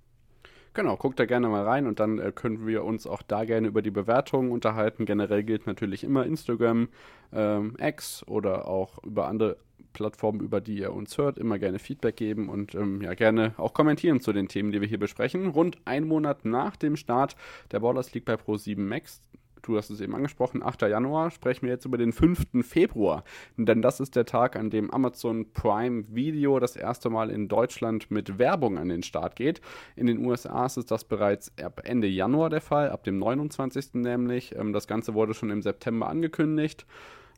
[0.72, 3.68] Genau, guckt da gerne mal rein und dann äh, können wir uns auch da gerne
[3.68, 5.04] über die Bewertungen unterhalten.
[5.04, 6.88] Generell gilt natürlich immer Instagram,
[7.34, 9.58] ähm, X oder auch über andere
[9.92, 13.74] Plattformen, über die ihr uns hört, immer gerne Feedback geben und ähm, ja, gerne auch
[13.74, 15.48] kommentieren zu den Themen, die wir hier besprechen.
[15.48, 17.36] Rund ein Monat nach dem Start
[17.72, 19.22] der Borders League bei Pro7 Max
[19.62, 20.82] du hast es eben angesprochen, 8.
[20.82, 22.46] Januar, sprechen wir jetzt über den 5.
[22.62, 23.24] Februar.
[23.56, 28.10] Denn das ist der Tag, an dem Amazon Prime Video das erste Mal in Deutschland
[28.10, 29.60] mit Werbung an den Start geht.
[29.96, 33.94] In den USA ist das bereits ab Ende Januar der Fall, ab dem 29.
[33.94, 34.54] nämlich.
[34.56, 36.86] Ähm, das Ganze wurde schon im September angekündigt.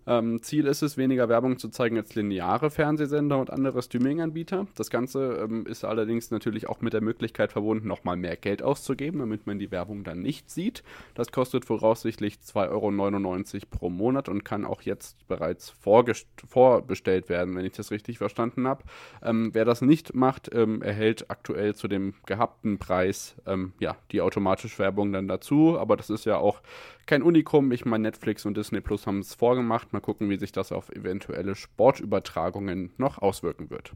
[0.07, 4.67] Ähm, Ziel ist es, weniger Werbung zu zeigen als lineare Fernsehsender und andere Streaming-Anbieter.
[4.75, 9.21] Das Ganze ähm, ist allerdings natürlich auch mit der Möglichkeit verbunden, nochmal mehr Geld auszugeben,
[9.21, 10.83] damit man die Werbung dann nicht sieht.
[11.15, 17.65] Das kostet voraussichtlich 2,99 Euro pro Monat und kann auch jetzt bereits vorbestellt werden, wenn
[17.65, 18.83] ich das richtig verstanden habe.
[19.23, 24.21] Ähm, wer das nicht macht, ähm, erhält aktuell zu dem gehabten Preis ähm, ja, die
[24.21, 25.79] automatische Werbung dann dazu.
[25.79, 26.61] Aber das ist ja auch
[27.07, 27.73] kein Unikum.
[27.73, 29.93] Ich meine, Netflix und Disney Plus haben es vorgemacht.
[29.93, 33.93] Mal gucken, wie sich das auf eventuelle Sportübertragungen noch auswirken wird.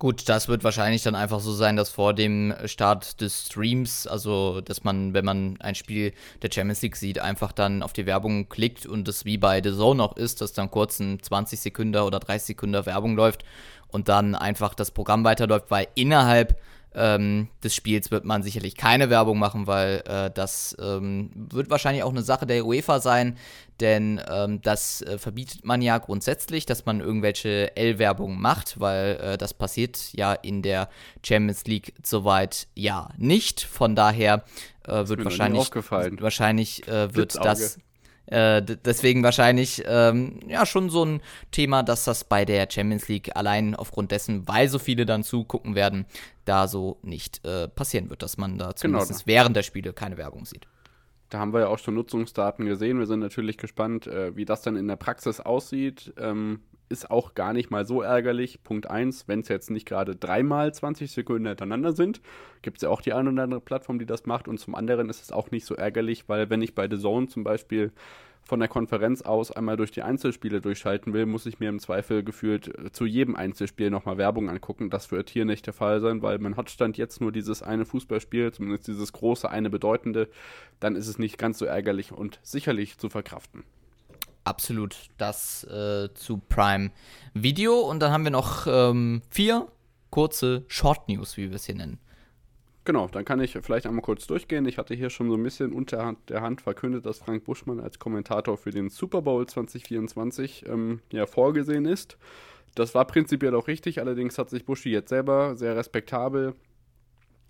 [0.00, 4.60] Gut, das wird wahrscheinlich dann einfach so sein, dass vor dem Start des Streams, also
[4.60, 8.48] dass man, wenn man ein Spiel der Champions League sieht, einfach dann auf die Werbung
[8.48, 11.96] klickt und es wie bei The Zone auch ist, dass dann kurz ein 20 Sekunden
[12.02, 13.44] oder 30 Sekunden Werbung läuft
[13.86, 16.60] und dann einfach das Programm weiterläuft, weil innerhalb
[16.94, 22.02] ähm, des Spiels wird man sicherlich keine Werbung machen, weil äh, das ähm, wird wahrscheinlich
[22.02, 23.36] auch eine Sache der UEFA sein,
[23.80, 29.38] denn ähm, das äh, verbietet man ja grundsätzlich, dass man irgendwelche L-Werbung macht, weil äh,
[29.38, 30.88] das passiert ja in der
[31.24, 33.62] Champions League soweit ja nicht.
[33.62, 34.44] Von daher
[34.86, 37.78] äh, wird wahrscheinlich, wahrscheinlich äh, wird das
[38.26, 43.36] Äh, deswegen wahrscheinlich ähm, ja schon so ein Thema, dass das bei der Champions League
[43.36, 46.06] allein aufgrund dessen, weil so viele dann zugucken werden,
[46.44, 48.74] da so nicht äh, passieren wird, dass man da genau.
[48.74, 49.26] zumindest genau.
[49.26, 50.66] während der Spiele keine Werbung sieht.
[51.30, 52.98] Da haben wir ja auch schon Nutzungsdaten gesehen.
[52.98, 56.14] Wir sind natürlich gespannt, äh, wie das dann in der Praxis aussieht.
[56.18, 58.62] Ähm, ist auch gar nicht mal so ärgerlich.
[58.62, 62.20] Punkt 1, wenn es jetzt nicht gerade dreimal 20 Sekunden hintereinander sind,
[62.62, 64.48] gibt es ja auch die eine oder andere Plattform, die das macht.
[64.48, 67.28] Und zum anderen ist es auch nicht so ärgerlich, weil wenn ich bei The Zone
[67.28, 67.92] zum Beispiel
[68.44, 72.22] von der Konferenz aus einmal durch die Einzelspiele durchschalten will, muss ich mir im Zweifel
[72.22, 74.90] gefühlt äh, zu jedem Einzelspiel nochmal Werbung angucken.
[74.90, 77.86] Das wird hier nicht der Fall sein, weil man hat Stand jetzt nur dieses eine
[77.86, 80.28] Fußballspiel, zumindest dieses große, eine bedeutende.
[80.78, 83.64] Dann ist es nicht ganz so ärgerlich und sicherlich zu verkraften
[84.44, 86.90] absolut das äh, zu Prime
[87.32, 87.80] Video.
[87.80, 89.68] Und dann haben wir noch ähm, vier
[90.10, 91.98] kurze Short News, wie wir es hier nennen.
[92.84, 94.66] Genau, dann kann ich vielleicht einmal kurz durchgehen.
[94.66, 97.98] Ich hatte hier schon so ein bisschen unter der Hand verkündet, dass Frank Buschmann als
[97.98, 102.18] Kommentator für den Super Bowl 2024 ähm, ja, vorgesehen ist.
[102.74, 106.54] Das war prinzipiell auch richtig, allerdings hat sich Buschi jetzt selber sehr respektabel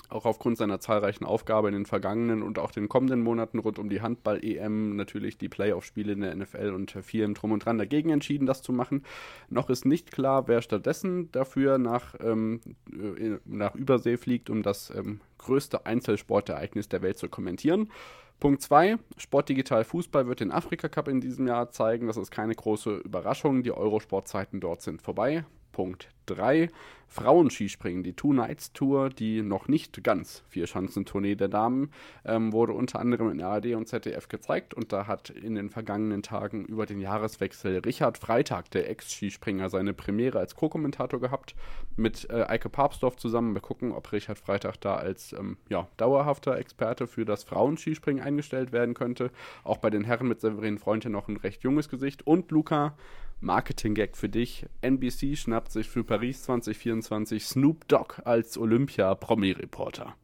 [0.09, 3.89] auch aufgrund seiner zahlreichen Aufgaben in den vergangenen und auch den kommenden Monaten rund um
[3.89, 8.47] die Handball-EM, natürlich die Playoff-Spiele in der NFL und vielem drum und dran dagegen entschieden,
[8.47, 9.05] das zu machen.
[9.49, 12.61] Noch ist nicht klar, wer stattdessen dafür nach, ähm,
[12.93, 17.91] äh, nach Übersee fliegt, um das ähm, größte Einzelsportereignis der Welt zu kommentieren.
[18.41, 22.09] Punkt 2, Sportdigital Fußball wird den Afrika Cup in diesem Jahr zeigen.
[22.09, 23.63] Das ist keine große Überraschung.
[23.63, 25.45] Die Eurosportzeiten dort sind vorbei.
[25.73, 26.71] Punkt 3.
[27.15, 31.93] Frauenskispringen, die Two Nights Tour, die noch nicht ganz Vier-Schanzentournee der Damen,
[32.25, 36.23] ähm, wurde unter anderem in ARD und ZDF gezeigt und da hat in den vergangenen
[36.23, 41.55] Tagen über den Jahreswechsel Richard Freitag, der Ex-Skispringer, seine Premiere als Co-Kommentator gehabt
[41.97, 43.55] mit äh, Eike Papsdorf zusammen.
[43.55, 48.73] Wir gucken, ob Richard Freitag da als ähm, ja, dauerhafter Experte für das Frauenskispringen eingestellt
[48.73, 49.31] werden könnte.
[49.63, 52.97] Auch bei den Herren mit Severin Freund noch ein recht junges Gesicht und Luca
[53.41, 54.67] Marketing-Gag für dich.
[54.81, 60.15] NBC schnappt sich für Paris 2024 Snoop Dogg als Olympia-Promi-Reporter.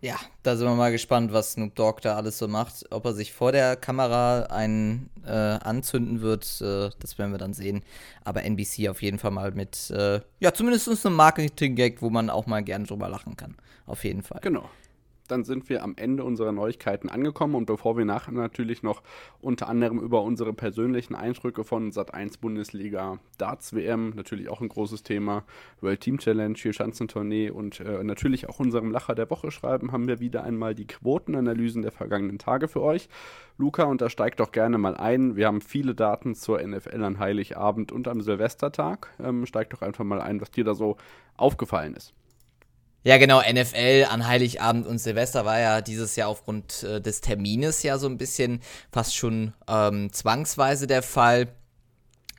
[0.00, 2.84] Ja, da sind wir mal gespannt, was Snoop Dogg da alles so macht.
[2.90, 7.52] Ob er sich vor der Kamera einen äh, anzünden wird, äh, das werden wir dann
[7.52, 7.82] sehen.
[8.22, 12.46] Aber NBC auf jeden Fall mal mit, äh, ja, zumindest einem Marketing-Gag, wo man auch
[12.46, 13.56] mal gerne drüber lachen kann.
[13.86, 14.38] Auf jeden Fall.
[14.40, 14.70] Genau
[15.32, 17.54] dann sind wir am Ende unserer Neuigkeiten angekommen.
[17.54, 19.02] Und bevor wir nachher natürlich noch
[19.40, 25.02] unter anderem über unsere persönlichen Eindrücke von Sat1 Bundesliga Darts WM, natürlich auch ein großes
[25.02, 25.44] Thema,
[25.80, 30.06] World Team Challenge, hier Schanzentournee und äh, natürlich auch unserem Lacher der Woche schreiben, haben
[30.06, 33.08] wir wieder einmal die Quotenanalysen der vergangenen Tage für euch.
[33.56, 35.34] Luca, und da steigt doch gerne mal ein.
[35.36, 39.08] Wir haben viele Daten zur NFL an Heiligabend und am Silvestertag.
[39.18, 40.98] Ähm, steig doch einfach mal ein, was dir da so
[41.36, 42.12] aufgefallen ist.
[43.04, 47.82] Ja, genau, NFL an Heiligabend und Silvester war ja dieses Jahr aufgrund äh, des Termines
[47.82, 48.60] ja so ein bisschen
[48.92, 51.48] fast schon ähm, zwangsweise der Fall.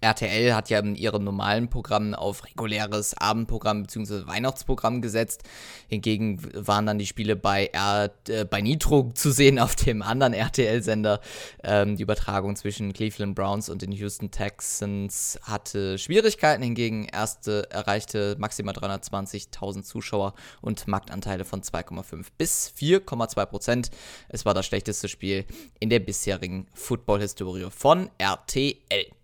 [0.04, 4.28] RTL hat ja in ihren normalen Programmen auf reguläres Abendprogramm bzw.
[4.28, 5.44] Weihnachtsprogramm gesetzt.
[5.88, 10.34] Hingegen waren dann die Spiele bei, R äh, bei Nitro zu sehen auf dem anderen
[10.34, 11.22] RTL-Sender.
[11.64, 16.64] Ähm, die Übertragung zwischen Cleveland Browns und den Houston Texans hatte Schwierigkeiten.
[16.64, 23.90] Hingegen erste erreichte maximal 320.000 Zuschauer und Marktanteile von 2,5 bis 4,2 Prozent.
[24.28, 25.46] Es war das schlechteste Spiel
[25.80, 29.23] in der bisherigen Football-Historie von RTL.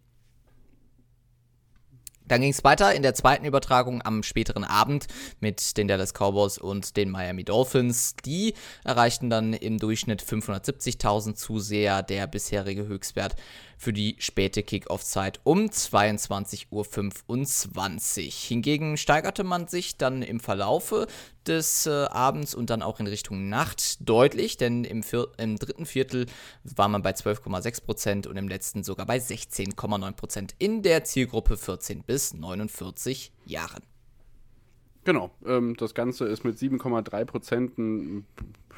[2.30, 5.08] Dann ging es weiter in der zweiten Übertragung am späteren Abend
[5.42, 8.15] mit den Dallas Cowboys und den Miami Dolphins.
[8.24, 13.36] Die erreichten dann im Durchschnitt 570.000 Zuseher, der bisherige Höchstwert
[13.80, 18.32] für die späte Kickoff-Zeit um 22.25 Uhr.
[18.32, 21.08] Hingegen steigerte man sich dann im Verlaufe
[21.48, 25.86] des äh, Abends und dann auch in Richtung Nacht deutlich, denn im, Vier im dritten
[25.86, 26.26] Viertel
[26.63, 31.56] war man bei 12,6 Prozent und im letzten sogar bei 16,9 Prozent in der Zielgruppe
[31.56, 33.84] 14 bis 49 Jahren.
[35.06, 37.72] Genau, ähm, das Ganze ist mit 7,3 Prozent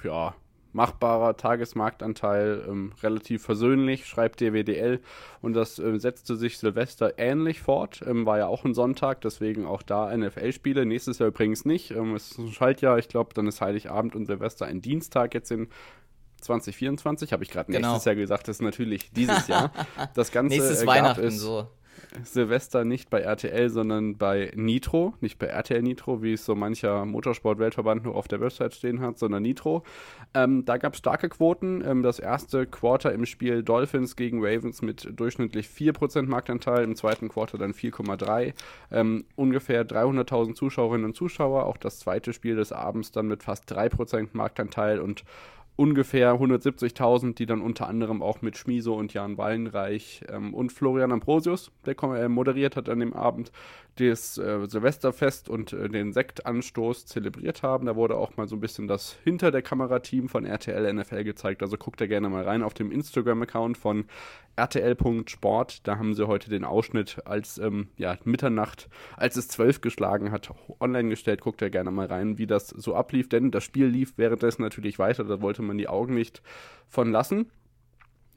[0.04, 0.36] ja,
[0.74, 5.00] machbarer Tagesmarktanteil, ähm, relativ versöhnlich, schreibt DWDL.
[5.42, 8.02] Und das äh, setzte sich Silvester ähnlich fort.
[8.06, 10.86] Ähm, war ja auch ein Sonntag, deswegen auch da NFL-Spiele.
[10.86, 11.92] Nächstes Jahr übrigens nicht.
[11.92, 12.98] Ähm, es ist ein Schaltjahr.
[12.98, 15.68] Ich glaube, dann ist Heiligabend und Silvester ein Dienstag jetzt in
[16.42, 17.34] 2024.
[17.34, 17.90] Habe ich gerade genau.
[17.90, 18.48] nächstes Jahr gesagt.
[18.48, 19.72] Das ist natürlich dieses Jahr.
[20.14, 21.68] Das Ganze Nächstes äh, Weihnachten es, so.
[22.24, 25.14] Silvester nicht bei RTL, sondern bei Nitro.
[25.22, 29.18] Nicht bei RTL Nitro, wie es so mancher Motorsport-Weltverband nur auf der Website stehen hat,
[29.18, 29.84] sondern Nitro.
[30.34, 31.84] Ähm, da gab es starke Quoten.
[31.86, 37.30] Ähm, das erste Quarter im Spiel Dolphins gegen Ravens mit durchschnittlich 4% Marktanteil, im zweiten
[37.30, 38.54] Quarter dann 4,3.
[38.92, 41.66] Ähm, ungefähr 300.000 Zuschauerinnen und Zuschauer.
[41.66, 45.24] Auch das zweite Spiel des Abends dann mit fast 3% Marktanteil und
[45.76, 51.12] ungefähr 170.000, die dann unter anderem auch mit Schmiso und Jan Wallenreich ähm, und Florian
[51.12, 53.52] Ambrosius, der äh, moderiert hat an dem Abend,
[53.96, 57.86] das äh, Silvesterfest und äh, den Sektanstoß zelebriert haben.
[57.86, 61.62] Da wurde auch mal so ein bisschen das hinter der Kamera-Team von RTL NFL gezeigt.
[61.62, 64.06] Also guckt da gerne mal rein auf dem Instagram-Account von
[64.60, 65.88] rtl.sport.
[65.88, 70.54] Da haben sie heute den Ausschnitt als ähm, ja, Mitternacht, als es zwölf geschlagen hat,
[70.80, 71.42] online gestellt.
[71.42, 73.28] Guckt da gerne mal rein, wie das so ablief.
[73.28, 75.26] Denn das Spiel lief währenddessen natürlich weiter.
[75.26, 76.42] Da wollte man die Augen nicht
[76.88, 77.52] von lassen.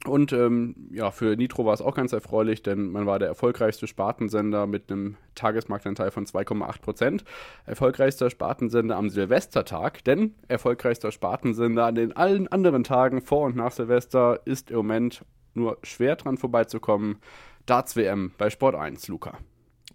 [0.07, 3.87] Und ähm, ja, für Nitro war es auch ganz erfreulich, denn man war der erfolgreichste
[3.87, 7.25] Spartensender mit einem Tagesmarktanteil von 2,8 Prozent.
[7.65, 13.73] Erfolgreichster Spartensender am Silvestertag, denn erfolgreichster Spartensender an den allen anderen Tagen vor und nach
[13.73, 17.19] Silvester ist im Moment nur schwer dran vorbeizukommen.
[17.65, 19.39] Darts WM bei Sport 1, Luca.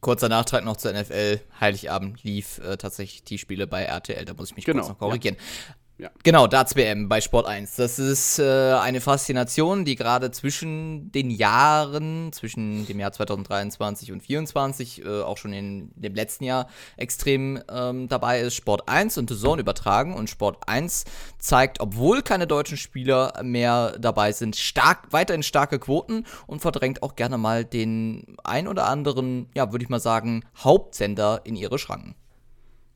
[0.01, 1.41] Kurzer Nachtrag noch zur NFL.
[1.59, 4.97] Heiligabend lief äh, tatsächlich die Spiele bei RTL, da muss ich mich genau, kurz noch
[4.97, 5.35] korrigieren.
[5.37, 5.75] Ja.
[5.99, 6.11] Ja.
[6.23, 7.75] Genau, Darts WM bei Sport 1.
[7.75, 14.21] Das ist äh, eine Faszination, die gerade zwischen den Jahren, zwischen dem Jahr 2023 und
[14.21, 18.55] 2024, äh, auch schon in dem letzten Jahr extrem ähm, dabei ist.
[18.55, 21.03] Sport 1 und The Zone übertragen und Sport 1
[21.37, 27.17] zeigt, obwohl keine deutschen Spieler mehr dabei sind, stark, weiterhin starke Quoten und verdrängt auch
[27.17, 32.15] gerne mal den ein oder anderen, ja, würde ich mal sagen, Hauptsender in ihre Schranken.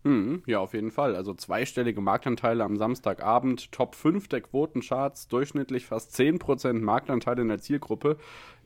[0.05, 1.15] Hm, ja, auf jeden Fall.
[1.15, 7.61] Also zweistellige Marktanteile am Samstagabend, Top 5 der Quotencharts, durchschnittlich fast 10% Marktanteile in der
[7.61, 8.17] Zielgruppe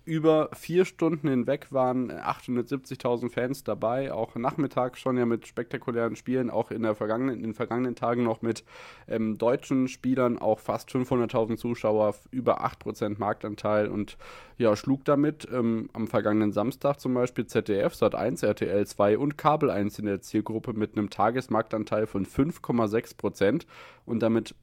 [0.08, 6.50] über vier Stunden hinweg waren 870.000 Fans dabei, auch nachmittags schon ja mit spektakulären Spielen,
[6.50, 8.63] auch in, der vergangenen, in den vergangenen Tagen noch mit
[9.10, 14.17] ähm, deutschen Spielern, auch fast 500.000 Zuschauer, über 8% Marktanteil und
[14.58, 19.70] ja, schlug damit ähm, am vergangenen Samstag zum Beispiel ZDF, Sat1, RTL 2 und Kabel
[19.70, 23.65] 1 in der Zielgruppe mit einem Tagesmarktanteil von 5,6%
[24.06, 24.56] und damit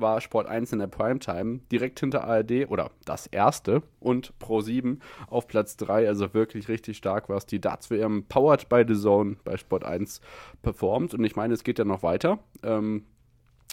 [0.00, 5.00] war Sport 1 in der Primetime, direkt hinter ARD oder das erste und Pro 7
[5.28, 9.36] auf Platz 3, also wirklich richtig stark, was die Darts WM powered by the Zone
[9.44, 10.20] bei Sport 1
[10.62, 11.14] performt.
[11.14, 12.38] Und ich meine, es geht ja noch weiter.
[12.62, 13.04] Ähm,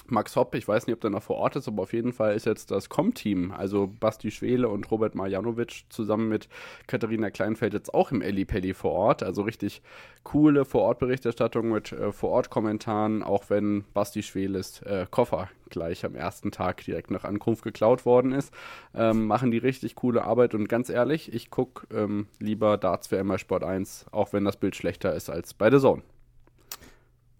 [0.07, 2.35] Max Hopp, ich weiß nicht, ob der noch vor Ort ist, aber auf jeden Fall
[2.35, 6.47] ist jetzt das Com-Team, also Basti Schwele und Robert Marjanovic zusammen mit
[6.85, 9.23] Katharina Kleinfeld jetzt auch im Elli Pelli vor Ort.
[9.23, 9.81] Also richtig
[10.23, 16.83] coole Vor-Ort-Berichterstattung mit äh, Vor-Ort-Kommentaren, auch wenn Basti Schweles äh, Koffer gleich am ersten Tag
[16.83, 18.53] direkt nach Ankunft geklaut worden ist.
[18.93, 23.17] Ähm, machen die richtig coole Arbeit und ganz ehrlich, ich gucke ähm, lieber Darts für
[23.17, 26.03] MR Sport 1, auch wenn das Bild schlechter ist als bei The Zone.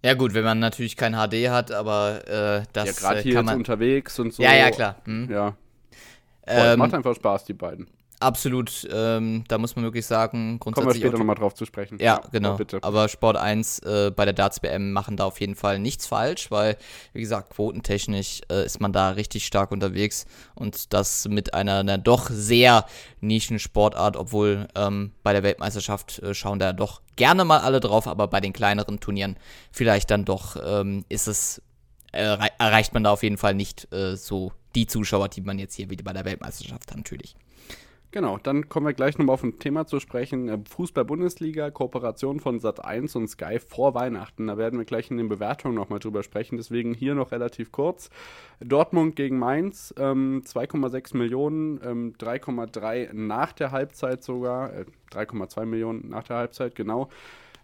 [0.05, 3.33] Ja gut, wenn man natürlich kein HD hat, aber äh, das ja, gerade äh, hier
[3.33, 4.43] kann man unterwegs und so.
[4.43, 4.97] Ja, ja, klar.
[5.05, 5.31] Hm.
[5.31, 5.55] Ja.
[6.45, 7.87] Ähm, macht einfach Spaß, die beiden.
[8.19, 10.85] Absolut, ähm, da muss man wirklich sagen, grundsätzlich.
[10.85, 11.97] Kommen wir später nochmal drauf zu sprechen.
[11.99, 12.55] Ja, ja genau.
[12.55, 12.79] Bitte.
[12.81, 16.49] Aber Sport 1 äh, bei der Darts BM machen da auf jeden Fall nichts falsch,
[16.49, 16.77] weil,
[17.13, 20.25] wie gesagt, quotentechnisch äh, ist man da richtig stark unterwegs
[20.55, 22.85] und das mit einer, einer doch sehr
[23.19, 28.07] nischen Sportart, obwohl ähm, bei der Weltmeisterschaft äh, schauen da doch gerne mal alle drauf,
[28.07, 29.37] aber bei den kleineren Turnieren
[29.71, 31.61] vielleicht dann doch ähm, ist es,
[32.13, 35.75] äh, erreicht man da auf jeden Fall nicht äh, so die Zuschauer, die man jetzt
[35.75, 37.35] hier wieder bei der Weltmeisterschaft hat, natürlich.
[38.15, 40.47] Genau, dann kommen wir gleich nochmal auf ein Thema zu sprechen.
[40.47, 44.47] Äh, Fußball-Bundesliga, Kooperation von Sat1 und Sky vor Weihnachten.
[44.47, 46.55] Da werden wir gleich in den Bewertungen nochmal drüber sprechen.
[46.55, 48.09] Deswegen hier noch relativ kurz.
[48.61, 56.07] Dortmund gegen Mainz, ähm, 2,6 Millionen, ähm, 3,3 nach der Halbzeit sogar, äh, 3,2 Millionen
[56.07, 57.09] nach der Halbzeit, genau.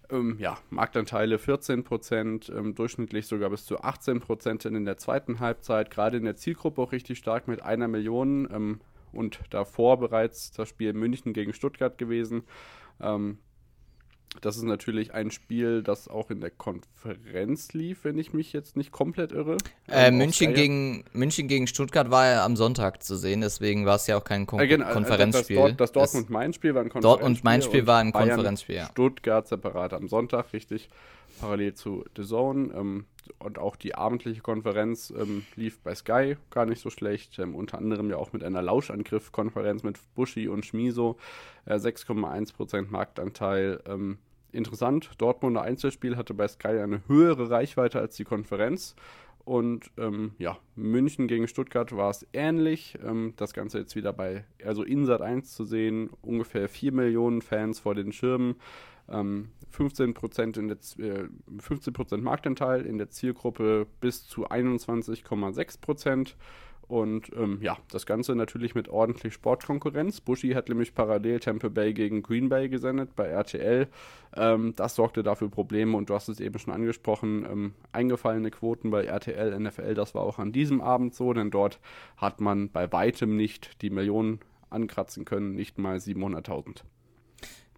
[0.09, 5.39] Ähm, ja, Marktanteile 14 Prozent, ähm, durchschnittlich sogar bis zu 18 Prozent in der zweiten
[5.39, 5.91] Halbzeit.
[5.91, 8.49] Gerade in der Zielgruppe auch richtig stark mit einer Million.
[8.51, 8.81] Ähm,
[9.13, 12.43] und davor bereits das Spiel München gegen Stuttgart gewesen.
[12.99, 13.39] Ähm,
[14.39, 18.77] das ist natürlich ein Spiel, das auch in der Konferenz lief, wenn ich mich jetzt
[18.77, 19.57] nicht komplett irre.
[19.87, 23.97] Äh, ähm, München, gegen, München gegen Stuttgart war ja am Sonntag zu sehen, deswegen war
[23.97, 25.73] es ja auch kein Kon äh, genau, Konferenzspiel.
[25.73, 27.19] Das, das Dortmund-Main-Spiel war ein Konferenzspiel.
[27.19, 28.85] Dortmund-Main-Spiel war ein Konferenzspiel, ja.
[28.85, 30.89] Stuttgart separat am Sonntag, richtig,
[31.41, 32.73] parallel zu The Zone.
[32.73, 33.05] Ähm,
[33.39, 37.39] und auch die abendliche Konferenz ähm, lief bei Sky gar nicht so schlecht.
[37.39, 41.17] Ähm, unter anderem ja auch mit einer Lauschangriff-Konferenz mit Buschi und Schmiso.
[41.65, 43.81] Äh, 6,1% Marktanteil.
[43.85, 44.17] Ähm,
[44.51, 48.95] interessant, Dortmunder Einzelspiel hatte bei Sky eine höhere Reichweite als die Konferenz.
[49.43, 52.97] Und ähm, ja, München gegen Stuttgart war es ähnlich.
[53.03, 57.79] Ähm, das Ganze jetzt wieder bei, also Insat 1 zu sehen, ungefähr 4 Millionen Fans
[57.79, 58.55] vor den Schirmen.
[59.09, 61.27] Ähm, 15%, in der, äh,
[61.59, 66.35] 15 Marktanteil in der Zielgruppe bis zu 21,6%.
[66.91, 70.19] Und ähm, ja, das Ganze natürlich mit ordentlich Sportkonkurrenz.
[70.19, 73.87] Bushi hat nämlich parallel Tampa Bay gegen Green Bay gesendet bei RTL.
[74.35, 77.47] Ähm, das sorgte dafür Probleme und du hast es eben schon angesprochen.
[77.49, 81.79] Ähm, eingefallene Quoten bei RTL, NFL, das war auch an diesem Abend so, denn dort
[82.17, 86.83] hat man bei weitem nicht die Millionen ankratzen können, nicht mal 700.000.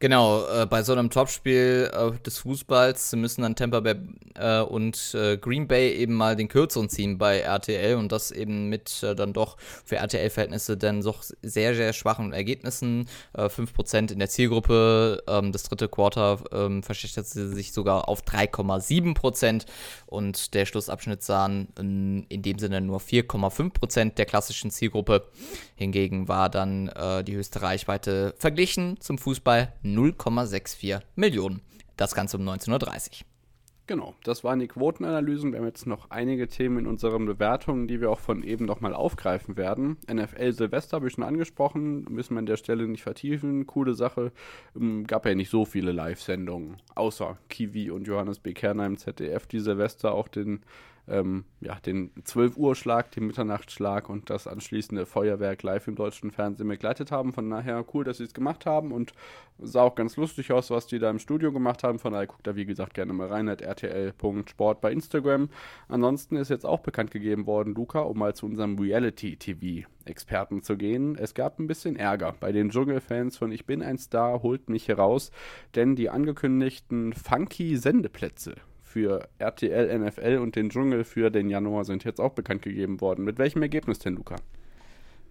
[0.03, 3.95] Genau, äh, bei so einem Topspiel äh, des Fußballs müssen dann Tampa Bay
[4.35, 8.67] äh, und äh, Green Bay eben mal den Kürzeren ziehen bei RTL und das eben
[8.67, 13.07] mit äh, dann doch für RTL-Verhältnisse dann doch sehr, sehr schwachen Ergebnissen.
[13.31, 19.63] Äh, 5% in der Zielgruppe, ähm, das dritte Quarter ähm, verschlechterte sich sogar auf 3,7%
[20.07, 25.23] und der Schlussabschnitt sahen in, in dem Sinne nur 4,5% der klassischen Zielgruppe.
[25.83, 31.61] Hingegen war dann äh, die höchste Reichweite verglichen zum Fußball 0,64 Millionen.
[31.95, 32.71] Das Ganze um 19.30
[33.21, 33.27] Uhr.
[33.85, 35.51] Genau, das waren die Quotenanalysen.
[35.51, 38.93] Wir haben jetzt noch einige Themen in unseren Bewertungen, die wir auch von eben nochmal
[38.93, 39.97] aufgreifen werden.
[40.09, 43.67] NFL Silvester habe ich schon angesprochen, müssen wir an der Stelle nicht vertiefen.
[43.67, 44.31] Coole Sache.
[44.73, 48.53] Ähm, gab ja nicht so viele Live-Sendungen, außer Kiwi und Johannes B.
[48.53, 50.61] Kerner im ZDF, die Silvester auch den
[51.07, 56.31] ähm, ja, den 12 Uhr Schlag, den Mitternachtsschlag und das anschließende Feuerwerk live im deutschen
[56.31, 57.33] Fernsehen begleitet haben.
[57.33, 59.13] Von daher cool, dass sie es gemacht haben und
[59.59, 61.99] sah auch ganz lustig aus, was die da im Studio gemacht haben.
[61.99, 65.49] Von daher guckt da wie gesagt gerne mal rein, at rtl.sport bei Instagram.
[65.89, 70.77] Ansonsten ist jetzt auch bekannt gegeben worden, Luca, um mal zu unserem Reality-TV Experten zu
[70.77, 71.17] gehen.
[71.17, 74.85] Es gab ein bisschen Ärger bei den Dschungelfans von Ich bin ein Star, holt mich
[74.85, 75.31] hier raus,
[75.75, 78.55] denn die angekündigten funky Sendeplätze
[78.93, 83.25] für RTL, NFL und den Dschungel für den Januar sind jetzt auch bekannt gegeben worden.
[83.25, 84.35] Mit welchem Ergebnis denn, Luca?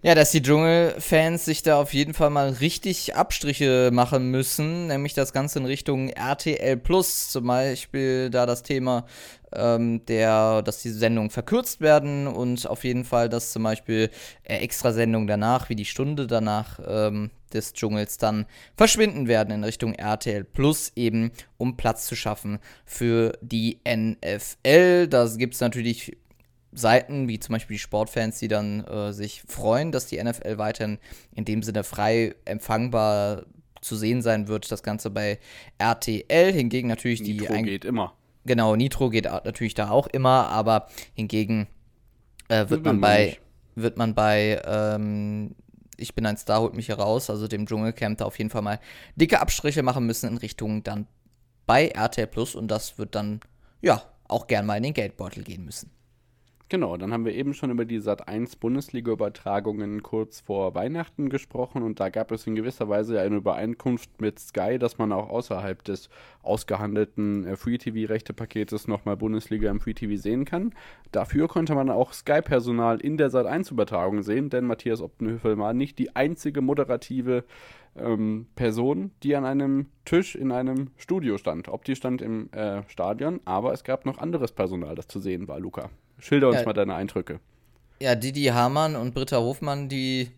[0.04, 5.14] Ja, dass die Dschungelfans sich da auf jeden Fall mal richtig Abstriche machen müssen, nämlich
[5.14, 9.06] das Ganze in Richtung RTL Plus, zum Beispiel da das Thema,
[9.52, 14.10] ähm, der, dass die Sendungen verkürzt werden und auf jeden Fall, dass zum Beispiel
[14.42, 18.46] äh, Extrasendungen danach, wie die Stunde danach ähm, des Dschungels dann
[18.76, 25.06] verschwinden werden in Richtung RTL Plus, eben um Platz zu schaffen für die NFL.
[25.06, 26.16] Da gibt es natürlich
[26.72, 30.98] Seiten, wie zum Beispiel die Sportfans, die dann äh, sich freuen, dass die NFL weiterhin
[31.34, 33.44] in dem Sinne frei empfangbar
[33.82, 34.70] zu sehen sein wird.
[34.70, 35.38] Das Ganze bei
[35.78, 36.52] RTL.
[36.52, 37.62] Hingegen natürlich Nitro die.
[37.62, 38.14] geht immer.
[38.44, 41.68] Genau, Nitro geht natürlich da auch immer, aber hingegen
[42.48, 43.38] äh, wird, man bei,
[43.76, 45.54] wird man bei ähm,
[45.96, 48.62] Ich bin ein Star, holt mich hier raus, also dem Dschungelcamp, da auf jeden Fall
[48.62, 48.80] mal
[49.14, 51.06] dicke Abstriche machen müssen in Richtung dann
[51.66, 53.40] bei RTL Plus und das wird dann,
[53.80, 55.90] ja, auch gern mal in den Geldbeutel gehen müssen.
[56.72, 62.00] Genau, dann haben wir eben schon über die Sat1 Bundesliga-Übertragungen kurz vor Weihnachten gesprochen und
[62.00, 66.08] da gab es in gewisser Weise eine Übereinkunft mit Sky, dass man auch außerhalb des
[66.42, 70.72] ausgehandelten äh, Free-TV-Rechtepaketes nochmal Bundesliga im Free-TV sehen kann.
[71.10, 76.16] Dafür konnte man auch Sky-Personal in der Sat1-Übertragung sehen, denn Matthias Optenhöfel war nicht die
[76.16, 77.44] einzige moderative
[77.96, 81.68] ähm, Person, die an einem Tisch in einem Studio stand.
[81.86, 85.60] Die stand im äh, Stadion, aber es gab noch anderes Personal, das zu sehen war,
[85.60, 85.90] Luca.
[86.22, 87.40] Schilder uns ja, mal deine Eindrücke.
[88.00, 90.30] Ja, Didi Hamann und Britta Hofmann, die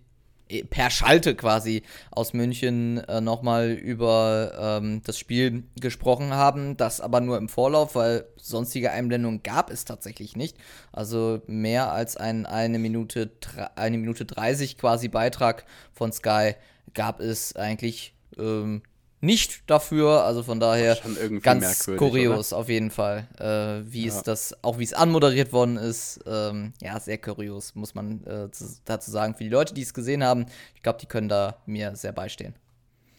[0.48, 6.78] eh, per Schalte quasi aus München äh, nochmal über ähm, das Spiel gesprochen haben.
[6.78, 10.56] Das aber nur im Vorlauf, weil sonstige Einblendungen gab es tatsächlich nicht.
[10.90, 13.30] Also mehr als ein eine Minute,
[13.76, 16.54] eine Minute 30 quasi Beitrag von Sky
[16.94, 18.82] gab es eigentlich ähm,
[19.24, 20.24] nicht dafür.
[20.24, 20.98] Also von daher
[21.42, 22.60] ganz kurios oder?
[22.60, 24.08] auf jeden Fall, äh, wie ja.
[24.08, 26.20] es das, auch wie es anmoderiert worden ist.
[26.26, 28.48] Ähm, ja, sehr kurios, muss man äh,
[28.84, 29.34] dazu sagen.
[29.34, 32.54] Für die Leute, die es gesehen haben, ich glaube, die können da mir sehr beistehen.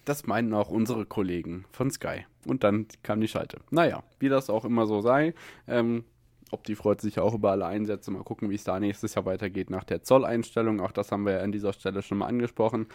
[0.05, 2.25] Das meinen auch unsere Kollegen von Sky.
[2.45, 3.59] Und dann kam die Schalte.
[3.71, 5.33] Naja, wie das auch immer so sei.
[5.67, 6.05] Ähm,
[6.63, 8.11] die freut sich auch über alle Einsätze.
[8.11, 10.79] Mal gucken, wie es da nächstes Jahr weitergeht nach der Zolleinstellung.
[10.79, 12.87] Auch das haben wir ja an dieser Stelle schon mal angesprochen.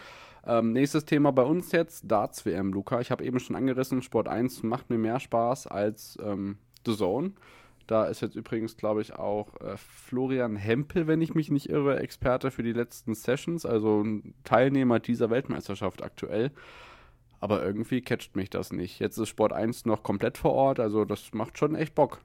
[0.45, 2.99] Ähm, nächstes Thema bei uns jetzt, Darts WM, Luca.
[2.99, 7.33] Ich habe eben schon angerissen, Sport 1 macht mir mehr Spaß als ähm, The Zone.
[7.87, 11.99] Da ist jetzt übrigens, glaube ich, auch äh, Florian Hempel, wenn ich mich nicht irre,
[11.99, 16.51] Experte für die letzten Sessions, also ein Teilnehmer dieser Weltmeisterschaft aktuell.
[17.39, 18.99] Aber irgendwie catcht mich das nicht.
[18.99, 22.21] Jetzt ist Sport 1 noch komplett vor Ort, also das macht schon echt Bock.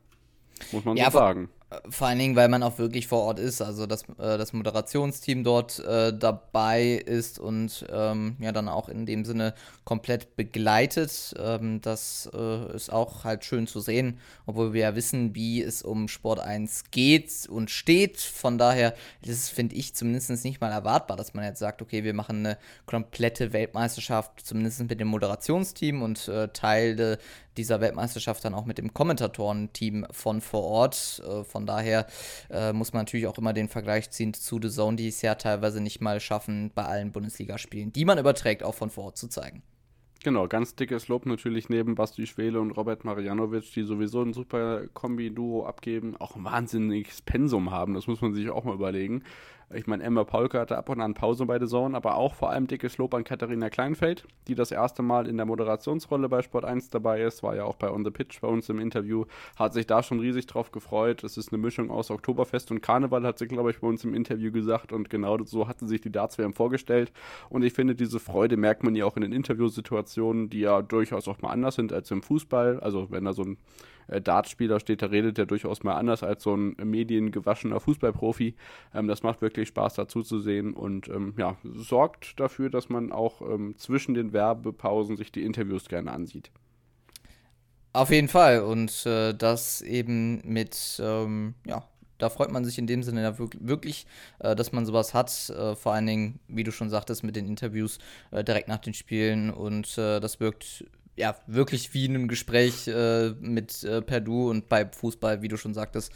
[0.72, 1.48] Muss man ja, so sagen.
[1.88, 5.44] Vor allen Dingen, weil man auch wirklich vor Ort ist, also das, äh, das Moderationsteam
[5.44, 9.54] dort äh, dabei ist und ähm, ja dann auch in dem Sinne
[9.84, 11.34] komplett begleitet.
[11.38, 15.82] Ähm, das äh, ist auch halt schön zu sehen, obwohl wir ja wissen, wie es
[15.82, 18.20] um Sport 1 geht und steht.
[18.20, 22.14] Von daher ist finde ich, zumindest nicht mal erwartbar, dass man jetzt sagt, okay, wir
[22.14, 27.18] machen eine komplette Weltmeisterschaft, zumindest mit dem Moderationsteam und äh, Teile
[27.56, 31.22] dieser Weltmeisterschaft dann auch mit dem Kommentatorenteam von vor Ort.
[31.26, 32.06] Äh, von Daher
[32.50, 35.34] äh, muss man natürlich auch immer den Vergleich ziehen zu The Zone, die es ja
[35.34, 39.28] teilweise nicht mal schaffen, bei allen Bundesligaspielen, die man überträgt, auch von vor Ort zu
[39.28, 39.62] zeigen.
[40.26, 44.88] Genau, ganz dickes Lob natürlich neben Basti Schwele und Robert Marianovic, die sowieso ein super
[44.92, 49.22] Kombi-Duo abgeben, auch ein wahnsinniges Pensum haben, das muss man sich auch mal überlegen.
[49.74, 52.50] Ich meine, Emma Polke hatte ab und an Pause bei der Zone, aber auch vor
[52.50, 56.64] allem dickes Lob an Katharina Kleinfeld, die das erste Mal in der Moderationsrolle bei Sport
[56.64, 59.24] 1 dabei ist, war ja auch bei On the Pitch bei uns im Interview,
[59.56, 61.24] hat sich da schon riesig drauf gefreut.
[61.24, 64.14] Es ist eine Mischung aus Oktoberfest und Karneval, hat sie, glaube ich, bei uns im
[64.14, 67.12] Interview gesagt und genau so hatte sich die Darts-WM vorgestellt.
[67.50, 71.26] Und ich finde, diese Freude merkt man ja auch in den Interviewsituationen, die ja durchaus
[71.26, 72.78] auch mal anders sind als im Fußball.
[72.78, 73.56] Also, wenn da so ein
[74.08, 78.54] äh, Dartspieler steht, da redet er durchaus mal anders als so ein mediengewaschener Fußballprofi.
[78.94, 83.12] Ähm, das macht wirklich Spaß dazu zu sehen und ähm, ja, sorgt dafür, dass man
[83.12, 86.50] auch ähm, zwischen den Werbepausen sich die Interviews gerne ansieht.
[87.92, 91.82] Auf jeden Fall und äh, das eben mit, ähm, ja,
[92.18, 94.06] da freut man sich in dem Sinne ja wirklich,
[94.38, 95.50] äh, dass man sowas hat.
[95.50, 97.98] Äh, vor allen Dingen, wie du schon sagtest, mit den Interviews
[98.30, 99.50] äh, direkt nach den Spielen.
[99.50, 100.84] Und das wirkt
[101.16, 105.56] ja, wirklich wie in einem Gespräch äh, mit äh, Perdu und bei Fußball, wie du
[105.56, 106.12] schon sagtest.